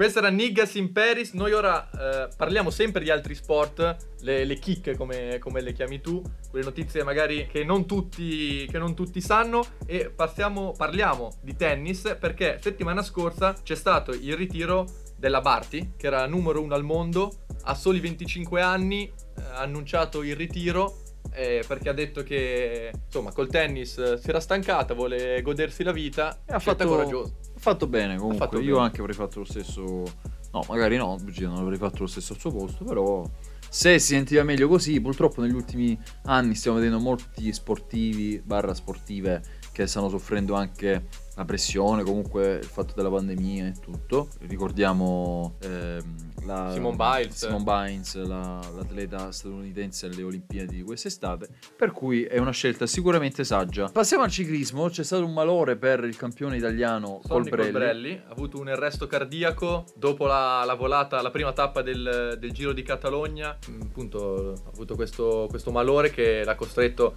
Questa 0.00 0.20
era 0.20 0.30
Niggas 0.30 0.76
in 0.76 0.92
Paris. 0.92 1.34
Noi 1.34 1.52
ora 1.52 1.90
eh, 1.90 2.28
parliamo 2.34 2.70
sempre 2.70 3.02
di 3.02 3.10
altri 3.10 3.34
sport, 3.34 3.96
le, 4.20 4.46
le 4.46 4.58
chicche 4.58 4.96
come, 4.96 5.36
come 5.38 5.60
le 5.60 5.74
chiami 5.74 6.00
tu, 6.00 6.22
quelle 6.48 6.64
notizie 6.64 7.04
magari 7.04 7.46
che 7.46 7.64
non 7.64 7.84
tutti, 7.84 8.66
che 8.70 8.78
non 8.78 8.94
tutti 8.94 9.20
sanno. 9.20 9.62
E 9.84 10.08
passiamo, 10.08 10.72
parliamo 10.74 11.36
di 11.42 11.54
tennis 11.54 12.16
perché 12.18 12.58
settimana 12.62 13.02
scorsa 13.02 13.52
c'è 13.62 13.74
stato 13.74 14.12
il 14.12 14.34
ritiro 14.36 14.86
della 15.18 15.42
Barty, 15.42 15.92
che 15.98 16.06
era 16.06 16.26
numero 16.26 16.62
uno 16.62 16.74
al 16.74 16.82
mondo, 16.82 17.30
a 17.64 17.74
soli 17.74 18.00
25 18.00 18.62
anni, 18.62 19.02
eh, 19.04 19.42
ha 19.52 19.58
annunciato 19.58 20.22
il 20.22 20.34
ritiro. 20.34 21.02
eh, 21.32 21.62
perché 21.66 21.88
ha 21.88 21.92
detto 21.92 22.22
che 22.22 22.90
insomma 23.04 23.32
col 23.32 23.48
tennis 23.48 23.98
eh, 23.98 24.18
si 24.18 24.28
era 24.28 24.40
stancata, 24.40 24.94
vuole 24.94 25.40
godersi 25.42 25.84
la 25.84 25.92
vita 25.92 26.42
E 26.46 26.54
ha 26.54 26.58
fatto, 26.58 26.86
coraggiosa. 26.86 27.32
Fatto 27.60 27.86
bene 27.86 28.16
comunque. 28.16 28.46
fatto 28.46 28.58
Io 28.58 28.74
bene. 28.74 28.86
anche 28.86 29.00
avrei 29.00 29.14
fatto 29.14 29.38
lo 29.40 29.44
stesso. 29.44 30.02
No, 30.52 30.64
magari 30.68 30.96
no, 30.96 31.16
non 31.42 31.58
avrei 31.58 31.78
fatto 31.78 31.98
lo 32.00 32.06
stesso 32.06 32.32
al 32.32 32.40
suo 32.40 32.50
posto, 32.50 32.84
però 32.84 33.24
se 33.68 34.00
si 34.00 34.14
sentiva 34.14 34.42
meglio 34.42 34.66
così, 34.66 35.00
purtroppo 35.00 35.42
negli 35.42 35.54
ultimi 35.54 35.96
anni 36.24 36.56
stiamo 36.56 36.78
vedendo 36.78 36.98
molti 36.98 37.52
sportivi, 37.52 38.42
barra 38.44 38.74
sportive, 38.74 39.40
che 39.70 39.86
stanno 39.86 40.08
soffrendo 40.08 40.54
anche 40.54 41.06
la 41.40 41.46
pressione, 41.46 42.02
comunque 42.02 42.56
il 42.56 42.64
fatto 42.64 42.92
della 42.94 43.08
pandemia 43.08 43.68
e 43.68 43.72
tutto. 43.80 44.28
Ricordiamo 44.40 45.56
ehm, 45.62 46.44
la, 46.44 46.70
Simone 46.70 46.96
Biles. 46.96 47.46
Simone 47.46 47.64
Biles, 47.64 48.14
la- 48.26 48.60
l'atleta 48.76 49.32
statunitense 49.32 50.06
alle 50.06 50.22
Olimpiadi 50.22 50.76
di 50.76 50.82
quest'estate, 50.82 51.48
per 51.74 51.92
cui 51.92 52.24
è 52.24 52.36
una 52.36 52.50
scelta 52.50 52.86
sicuramente 52.86 53.44
saggia. 53.44 53.88
Passiamo 53.88 54.22
al 54.22 54.30
ciclismo, 54.30 54.90
c'è 54.90 55.02
stato 55.02 55.24
un 55.24 55.32
malore 55.32 55.76
per 55.76 56.04
il 56.04 56.16
campione 56.16 56.58
italiano 56.58 57.20
Sonny 57.24 57.48
Colbrelli. 57.48 57.70
Colbrelli 57.70 58.22
ha 58.26 58.30
avuto 58.30 58.60
un 58.60 58.68
arresto 58.68 59.06
cardiaco 59.06 59.86
dopo 59.96 60.26
la, 60.26 60.62
la 60.66 60.74
volata, 60.74 61.22
la 61.22 61.30
prima 61.30 61.52
tappa 61.52 61.80
del, 61.80 62.36
del 62.38 62.52
Giro 62.52 62.74
di 62.74 62.82
Catalogna. 62.82 63.56
Appunto, 63.82 64.52
ha 64.62 64.68
avuto 64.68 64.94
questo, 64.94 65.46
questo 65.48 65.70
malore 65.70 66.10
che 66.10 66.44
l'ha 66.44 66.54
costretto 66.54 67.14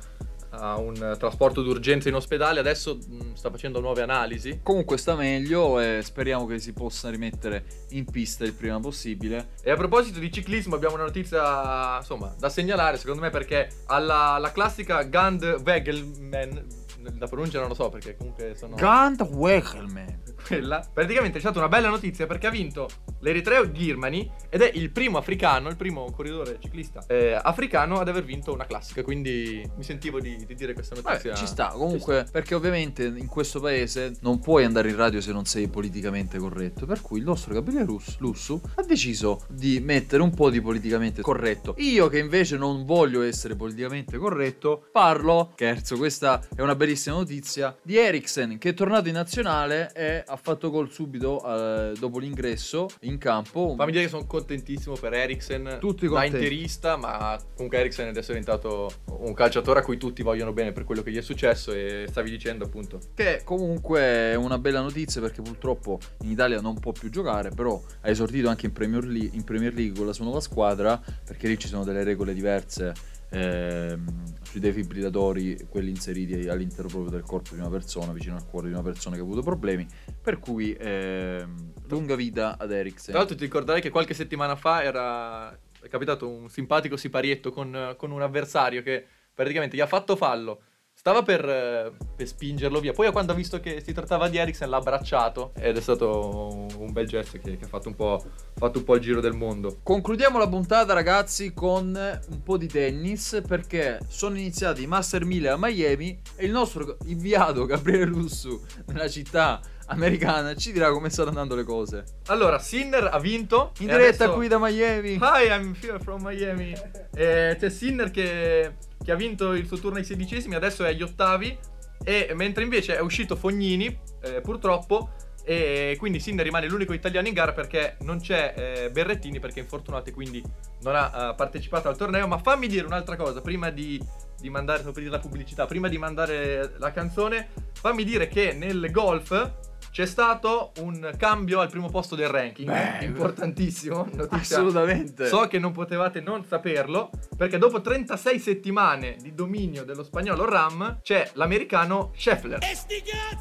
a 0.56 0.78
un 0.78 1.16
trasporto 1.18 1.62
d'urgenza 1.62 2.10
in 2.10 2.16
ospedale. 2.16 2.60
Adesso 2.60 2.97
mm, 2.97 3.34
sta 3.34 3.49
facendo 3.49 3.80
nuove 3.80 4.01
analisi. 4.01 4.60
Comunque 4.64 4.97
sta 4.97 5.16
meglio 5.16 5.80
e 5.80 6.01
speriamo 6.04 6.45
che 6.45 6.60
si 6.60 6.74
possa 6.74 7.10
rimettere 7.10 7.64
in 7.89 8.06
pista 8.06 8.43
il 8.43 8.54
prima 8.54 8.80
possibile. 8.80 9.49
E 9.62 9.72
a 9.72 9.76
proposito 9.76 10.20
di 10.20 10.32
ciclismo, 10.32 10.76
abbiamo 10.76 10.95
una 10.95 11.06
notizia 11.06 11.97
insomma 11.97 12.34
da 12.38 12.49
segnalare, 12.49 12.97
secondo 12.97 13.22
me, 13.22 13.30
perché 13.30 13.70
alla, 13.88 14.34
alla 14.34 14.51
classica 14.51 15.04
Gand 15.04 15.62
Wegelman. 15.64 16.82
La 17.18 17.28
pronuncia 17.28 17.60
non 17.60 17.70
lo 17.70 17.74
so 17.74 17.89
perché 17.89 18.16
comunque 18.16 18.56
sono. 18.56 18.76
Gant 18.76 19.22
Wegelman. 19.22 20.22
quella. 20.47 20.88
Praticamente 20.91 21.36
c'è 21.36 21.41
stata 21.41 21.60
una 21.60 21.68
bella 21.68 21.89
notizia 21.89 22.26
perché 22.26 22.47
ha 22.47 22.49
vinto 22.49 22.88
l'Eritreo 23.20 23.72
Girmani 23.72 24.30
ed 24.49 24.62
è 24.62 24.72
il 24.74 24.91
primo 24.91 25.18
africano, 25.18 25.70
il 25.70 25.76
primo 25.76 26.12
corridore 26.12 26.58
ciclista 26.60 27.04
eh, 27.08 27.34
africano 27.34 27.99
ad 27.99 28.08
aver 28.08 28.24
vinto 28.24 28.54
una 28.54 28.66
classica. 28.66 29.04
Quindi 29.04 29.70
mi 29.76 29.84
sentivo 29.84 30.20
di, 30.20 30.36
di 30.45 30.56
dire 30.56 30.74
questa 30.74 30.95
notizia. 30.95 31.32
Vabbè, 31.32 31.36
ci 31.36 31.47
sta, 31.47 31.70
comunque, 31.70 32.26
perché 32.32 32.56
ovviamente 32.56 33.06
in 33.06 33.28
questo 33.28 33.60
paese 33.60 34.18
non 34.22 34.39
puoi 34.39 34.64
andare 34.64 34.89
in 34.89 34.95
radio 34.95 35.22
se 35.22 35.32
non 35.32 35.45
sei 35.45 35.68
politicamente 35.68 36.38
corretto. 36.38 36.86
Per 36.86 37.01
cui 37.01 37.20
il 37.20 37.26
nostro 37.26 37.54
Gabriele 37.54 37.86
Lussu 38.18 38.62
ha 38.76 38.84
deciso 38.84 39.45
di 39.49 39.80
mettere 39.80 40.22
un 40.22 40.34
po' 40.34 40.49
di 40.49 40.62
politicamente 40.62 41.22
corretto. 41.22 41.76
Io, 41.78 42.08
che 42.08 42.20
invece 42.20 42.58
non 42.58 42.86
voglio 42.86 43.22
essere 43.22 43.56
politicamente 43.56 44.18
corretto, 44.18 44.88
parlo, 44.91 45.51
scherzo, 45.54 45.97
questa 45.97 46.41
è 46.56 46.62
una 46.62 46.76
bellissima 46.76 46.93
notizia, 47.12 47.76
di 47.82 47.98
Eriksen 47.98 48.58
che 48.58 48.70
è 48.70 48.74
tornato 48.74 49.08
in 49.08 49.14
nazionale 49.16 49.91
e 49.94 50.24
ha 50.26 50.36
fatto 50.36 50.70
gol 50.70 50.91
subito 50.91 51.41
eh, 51.46 51.94
dopo 51.98 52.20
l'ingresso 52.20 52.88
in 53.02 53.18
campo. 53.18 53.74
Fammi 53.76 53.91
dire 53.91 54.04
che 54.04 54.10
sono 54.10 54.26
contentissimo 54.26 54.96
per 54.96 55.14
Eriksen. 55.14 55.78
Tutti 55.80 56.06
da 56.06 56.12
contenti. 56.12 56.38
interista, 56.38 56.98
ma 56.98 57.39
comunque 57.56 57.80
Eriksen 57.80 58.08
adesso 58.08 58.32
è 58.32 58.36
diventato 58.39 58.91
un 59.20 59.34
calciatore 59.34 59.80
a 59.80 59.84
cui 59.84 59.98
tutti 59.98 60.22
vogliono 60.24 60.54
bene 60.54 60.72
per 60.72 60.84
quello 60.84 61.02
che 61.02 61.12
gli 61.12 61.18
è 61.18 61.22
successo. 61.22 61.72
E 61.72 62.06
stavi 62.10 62.30
dicendo 62.30 62.66
appunto. 62.66 63.00
Che 63.14 63.41
comunque 63.44 64.00
è 64.00 64.36
una 64.36 64.58
bella 64.58 64.82
notizia 64.82 65.22
perché 65.22 65.41
purtroppo 65.41 66.00
in 66.22 66.32
Italia 66.32 66.62
non 66.62 66.80
può 66.80 66.91
più 66.91 67.10
giocare, 67.10 67.50
però 67.50 67.82
ha 68.02 68.10
esordito 68.10 68.50
anche 68.50 68.66
in 68.66 68.74
Premier 68.74 69.06
League, 69.06 69.32
in 69.34 69.44
Premier 69.44 69.74
League 69.74 69.98
con 69.98 70.06
la 70.06 70.14
sua 70.14 70.26
nuova 70.26 70.41
squadra, 70.41 71.02
perché 71.26 71.48
lì 71.48 71.58
ci 71.58 71.68
sono 71.68 71.84
delle 71.84 72.04
regole 72.04 72.34
diverse 72.34 72.94
ehm, 73.34 74.36
sui 74.44 74.60
defibrillatori, 74.60 75.68
quelli 75.70 75.90
inseriti 75.90 76.48
all'interno 76.48 76.90
proprio 76.90 77.12
del 77.12 77.24
corpo 77.24 77.56
di 77.56 77.60
una 77.60 77.70
persona, 77.70 78.14
vicino 78.14 78.36
al 78.36 78.46
cuore 78.46 78.68
di 78.68 78.74
una 78.74 78.84
persona 78.84 79.16
che 79.16 79.22
ha 79.22 79.26
avuto 79.26 79.42
problemi, 79.42 79.86
per 80.22 80.40
cui 80.40 80.76
ehm, 80.78 81.74
lunga 81.88 82.16
vita 82.16 82.58
ad 82.58 82.72
Eriksen. 82.72 83.12
Tra 83.12 83.18
l'altro 83.18 83.36
ti 83.36 83.44
ricorderai 83.44 83.82
che 83.82 83.90
qualche 83.90 84.14
settimana 84.14 84.56
fa 84.56 84.84
era 84.84 85.58
è 85.84 85.90
capitato 85.90 86.30
un 86.30 86.50
simpatico 86.50 86.96
siparietto 86.96 87.52
con, 87.52 87.96
con 87.98 88.12
un 88.12 88.22
avversario 88.22 88.82
che 88.82 89.06
praticamente 89.34 89.76
gli 89.76 89.82
ha 89.82 89.88
fatto 89.88 90.16
fallo. 90.16 90.62
Stava 91.06 91.22
per, 91.22 91.43
eh, 91.43 91.91
per 92.16 92.26
spingerlo 92.26 92.80
via. 92.80 92.93
Poi 92.93 93.12
quando 93.12 93.34
ha 93.34 93.36
visto 93.36 93.60
che 93.60 93.82
si 93.86 93.91
trattava 93.91 94.30
di 94.30 94.38
Eriksen 94.38 94.70
l'ha 94.70 94.78
abbracciato. 94.78 95.51
Ed 95.58 95.76
è 95.76 95.82
stato 95.82 96.66
un 96.78 96.93
bel 96.93 97.06
gesto 97.06 97.38
che, 97.39 97.58
che 97.58 97.66
ha 97.66 97.68
fatto 97.68 97.89
un, 97.89 97.95
po', 97.95 98.24
fatto 98.54 98.78
un 98.78 98.86
po' 98.86 98.95
il 98.95 99.01
giro 99.01 99.20
del 99.20 99.34
mondo. 99.34 99.80
Concludiamo 99.84 100.38
la 100.38 100.47
puntata 100.47 100.93
ragazzi 100.93 101.54
con 101.54 101.88
un 101.93 102.41
po' 102.41 102.56
di 102.56 102.68
tennis 102.68 103.41
perché 103.45 103.99
sono 104.08 104.38
iniziati 104.38 104.84
i 104.84 104.88
Master 104.88 105.26
1000 105.26 105.49
a 105.49 105.58
Miami 105.60 106.22
e 106.38 106.45
il 106.45 106.51
nostro 106.51 106.95
inviato 107.08 107.66
Gabriele 107.66 108.06
Lussu 108.06 108.64
nella 108.86 109.10
città 109.10 109.60
americana 109.88 110.56
ci 110.56 110.72
dirà 110.72 110.92
come 110.92 111.10
stanno 111.10 111.30
andando 111.30 111.56
le 111.56 111.64
cose. 111.64 112.04
Allora, 112.28 112.60
Sinner 112.60 113.10
ha 113.12 113.20
vinto. 113.20 113.72
In 113.80 113.88
diretta 113.88 114.24
adesso- 114.24 114.34
qui 114.38 114.48
da 114.48 114.60
Miami. 114.60 115.14
Hi, 115.14 115.48
I'm 115.50 115.76
here 115.82 116.00
from 116.00 116.24
Miami. 116.24 116.74
Eh, 117.14 117.56
c'è 117.60 117.70
Sinner 117.70 118.12
che, 118.12 118.76
che 119.04 119.12
ha 119.12 119.16
vinto 119.16 119.54
il 119.54 119.68
suo 119.68 119.78
turno 119.78 119.98
ai 119.98 120.06
sedicesimi, 120.06 120.56
adesso 120.56 120.84
è 120.84 120.90
agli 120.90 121.02
ottavi. 121.02 121.58
E 122.04 122.32
mentre 122.36 122.64
invece 122.64 122.98
è 122.98 123.00
uscito 123.00 123.36
Fognini, 123.36 123.98
eh, 124.22 124.42
purtroppo. 124.42 125.12
E 125.46 125.96
quindi 126.00 126.22
Sinner 126.22 126.46
rimane 126.46 126.68
l'unico 126.68 126.94
italiano 126.94 127.28
in 127.28 127.34
gara 127.34 127.52
perché 127.52 127.98
non 128.02 128.22
c'è 128.22 128.54
eh, 128.56 128.92
Berrettini 128.92 129.42
perché 129.42 129.60
è 129.60 129.64
infortunato 129.64 130.10
e 130.10 130.14
quindi 130.14 130.42
non 130.84 130.96
ha 130.96 131.32
eh, 131.32 131.36
partecipato 131.36 131.90
al 131.90 131.98
torneo. 131.98 132.28
Ma 132.28 132.38
fammi 132.38 132.68
dire 132.68 132.86
un'altra 132.86 133.18
cosa 133.18 133.42
prima 133.42 133.70
di, 133.70 134.02
di 134.40 134.50
mandare 134.50 134.84
per 134.84 134.94
dire 134.94 135.10
la 135.10 135.20
pubblicità, 135.20 135.66
prima 135.66 135.90
di 135.90 135.98
mandare 135.98 136.76
la 136.78 136.92
canzone. 136.92 137.50
Fammi 137.74 138.06
dire 138.06 138.30
che 138.30 138.54
nel 138.54 138.90
golf 138.92 139.52
C'è 139.94 140.08
stato 140.08 140.72
un 140.80 141.14
cambio 141.20 141.60
al 141.60 141.70
primo 141.70 141.88
posto 141.88 142.16
del 142.16 142.28
ranking, 142.28 142.68
Beh, 142.68 143.06
importantissimo, 143.06 144.08
notizia. 144.12 144.58
Assolutamente. 144.58 145.28
So 145.28 145.46
che 145.48 145.60
non 145.60 145.72
potevate 145.72 146.20
non 146.20 146.44
saperlo, 146.46 147.12
perché 147.38 147.60
dopo 147.60 147.80
36 147.80 148.39
settimane 148.39 149.18
di 149.22 149.36
dominio 149.36 149.84
dello 149.84 150.02
spagnolo 150.04 150.46
Ram 150.46 150.98
c'è 151.04 151.30
l'americano 151.34 152.12
Scheffler. 152.16 152.58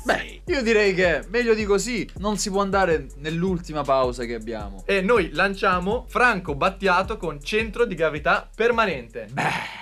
Beh, 0.05 0.42
io 0.44 0.62
direi 0.62 0.92
che 0.92 1.24
meglio 1.30 1.55
di 1.55 1.64
così 1.64 2.07
non 2.18 2.36
si 2.36 2.50
può 2.50 2.61
andare 2.61 3.07
nell'ultima 3.16 3.80
pausa 3.80 4.26
che 4.26 4.34
abbiamo. 4.34 4.82
E 4.84 5.00
noi 5.00 5.30
lanciamo 5.32 6.05
Franco 6.07 6.55
Battiato 6.55 7.16
con 7.16 7.42
centro 7.42 7.86
di 7.86 7.94
gravità 7.94 8.46
permanente. 8.55 9.28
Una 9.30 9.82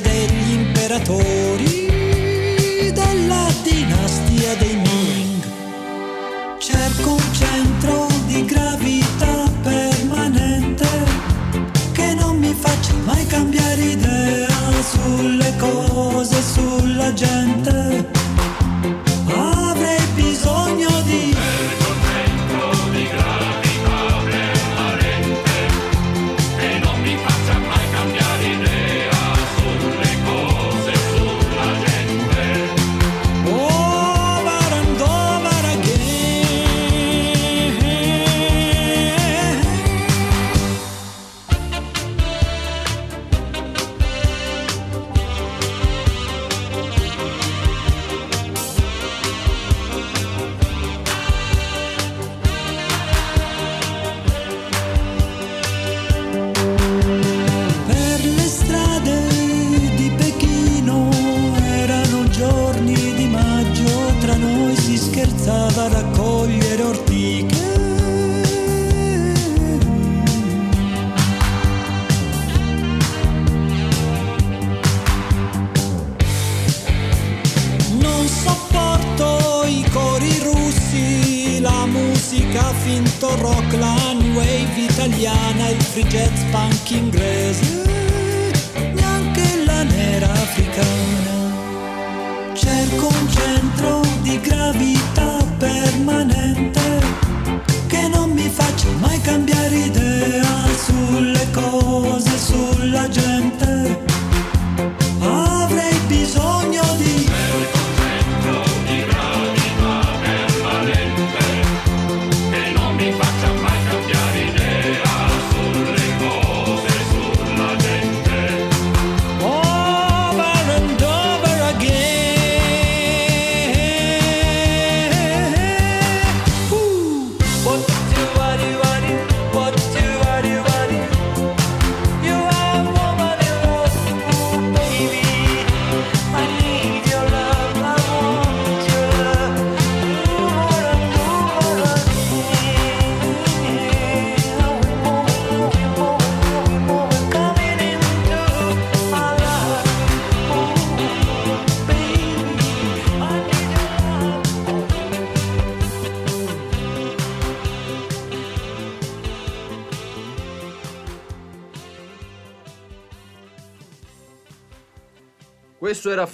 degli 0.00 0.52
imperatori 0.52 1.49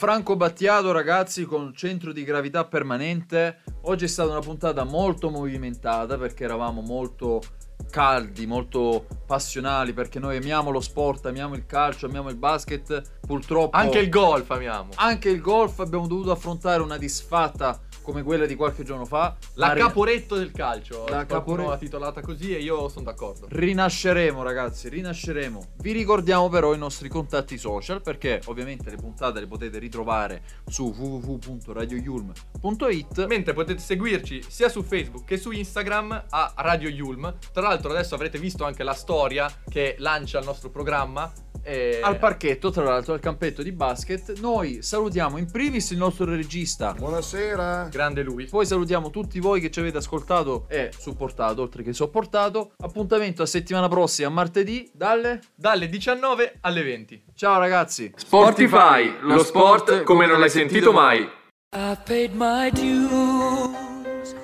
Franco 0.07 0.37
Battiato, 0.37 0.93
ragazzi, 0.93 1.43
con 1.47 1.75
centro 1.75 2.13
di 2.13 2.23
gravità 2.23 2.65
permanente. 2.65 3.63
Oggi 3.87 4.05
è 4.05 4.07
stata 4.07 4.31
una 4.31 4.39
puntata 4.39 4.85
molto 4.85 5.31
movimentata 5.31 6.17
perché 6.17 6.45
eravamo 6.45 6.81
molto 6.81 7.43
caldi, 7.91 8.47
molto 8.47 9.05
passionali 9.27 9.93
perché 9.93 10.21
noi 10.21 10.37
amiamo 10.37 10.71
lo 10.71 10.79
sport, 10.81 11.27
amiamo 11.27 11.57
il 11.57 11.67
calcio, 11.67 12.07
amiamo 12.07 12.29
il 12.29 12.37
basket. 12.37 13.03
Purtroppo 13.27 13.77
Anche 13.77 13.99
il 13.99 14.09
golf 14.09 14.49
amiamo. 14.53 14.91
anche 14.95 15.29
il 15.29 15.41
golf 15.41 15.81
abbiamo 15.81 16.07
dovuto 16.07 16.31
affrontare 16.31 16.83
una 16.83 16.99
disfatta 16.99 17.81
come 18.07 18.23
quella 18.23 18.47
di 18.47 18.55
qualche 18.55 18.85
giorno 18.85 19.05
fa. 19.05 19.35
La 19.55 19.73
ri- 19.73 19.81
caporetto 19.81 20.37
del 20.37 20.53
calcio. 20.53 21.07
La 21.09 21.17
La 21.17 21.27
Capore- 21.27 21.57
Capore... 21.57 21.67
l'ha 21.67 21.77
titolata 21.77 22.21
così 22.21 22.55
e 22.55 22.61
io 22.61 22.89
sono 22.89 23.07
d'accordo. 23.07 23.49
Rinasceremo 23.51 24.45
ragazzi, 24.45 24.89
rinasceremo. 24.89 25.71
Vi 25.79 25.91
ricordiamo 25.91 26.49
però 26.49 26.73
i 26.73 26.79
nostri 26.79 27.09
contatti 27.09 27.59
social 27.59 28.03
perché 28.03 28.41
ovviamente 28.45 28.91
le 28.91 28.97
puntate 28.97 29.41
le 29.41 29.49
potete 29.49 29.81
ritrovare 29.81 30.43
su 30.67 30.95
www.radioyulm.it 30.97 33.27
Mentre 33.27 33.55
potete 33.55 33.81
seguirci 33.81 34.45
sia 34.47 34.69
su 34.69 34.85
Facebook 34.85 35.25
che 35.25 35.37
su 35.37 35.51
Instagram 35.51 36.27
a 36.31 36.53
Radio 36.59 36.89
Yulm. 36.89 37.35
Tra 37.53 37.63
l'altro 37.63 37.91
adesso 37.91 38.15
avrete 38.15 38.39
visto 38.39 38.65
anche 38.65 38.85
la 38.85 38.95
storia 38.95 39.53
che 39.69 39.97
lancia 39.99 40.39
il 40.39 40.45
nostro 40.45 40.71
programma 40.71 41.29
E... 41.67 41.99
al 42.01 42.19
parchetto, 42.19 42.71
tra 42.71 42.85
l'altro, 42.85 43.13
al 43.13 43.21
campetto 43.21 43.63
di 43.63 43.73
basket. 43.73 44.39
Noi 44.39 44.83
salutiamo 44.83 45.37
in 45.37 45.51
primis 45.51 45.91
il 45.91 45.99
nostro 45.99 46.25
regista. 46.25 46.93
Buonasera. 46.93 47.89
Grande 47.91 48.23
lui. 48.23 48.47
Poi 48.47 48.65
salutiamo 48.65 49.11
tutti 49.11 49.41
voi 49.41 49.61
che 49.61 49.71
ci 49.71 49.81
avete 49.81 49.99
ascoltato 49.99 50.67
e 50.69 50.91
supportato, 50.97 51.63
oltre 51.63 51.83
che 51.83 51.93
sopportato. 51.93 52.73
Appuntamento 52.79 53.43
a 53.43 53.47
settimana 53.47 53.89
prossima, 53.89 54.29
martedì, 54.29 54.89
dalle... 54.95 55.41
Dalle 55.55 55.89
19 55.89 56.59
alle 56.61 56.83
20. 56.83 57.25
Ciao 57.35 57.59
ragazzi. 57.59 58.13
Sportify, 58.15 59.17
lo 59.23 59.43
sport 59.43 60.05
come 60.05 60.27
non 60.27 60.39
l'hai 60.39 60.51
sentito 60.51 60.93
mai. 60.93 61.29
I 61.75 61.97
paid 62.05 62.33
my 62.35 62.71
dues. 62.71 64.35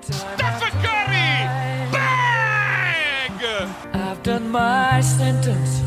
Stephen 0.00 0.70
Curry! 0.82 1.48
Bang! 1.90 3.40
I've 3.94 4.22
done 4.22 4.48
my 4.50 5.00
sentence. 5.00 5.81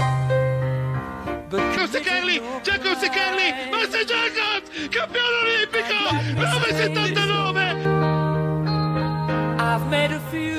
Giacomo 1.47 1.87
Seccherli, 1.87 2.41
Giacomo 2.63 2.95
Seccherli, 2.95 3.69
Master 3.69 4.03
Jacobs, 4.03 4.87
campione 4.89 5.37
olimpico, 5.43 5.93
979! 6.33 7.61
I've 9.59 9.85
made 9.87 10.11
a 10.11 10.19
few. 10.31 10.57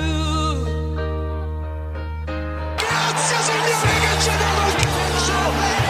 Grazie 2.77 3.37
signore 3.43 3.99
che 4.01 4.21
ci 4.21 4.29
ha 4.29 4.37
dato 4.37 4.67
il 4.69 4.75
calcio! 4.85 5.39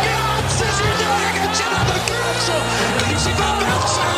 Grazie 0.01 0.69
signore 0.73 1.29
che 1.33 1.45
ci 1.55 1.63
ha 1.63 1.69
dato 1.69 1.93
il 1.93 2.01
calcio! 2.07 2.55
Che 2.97 3.17
ci 3.19 3.33
fa 3.33 3.49
pensare! 3.59 4.16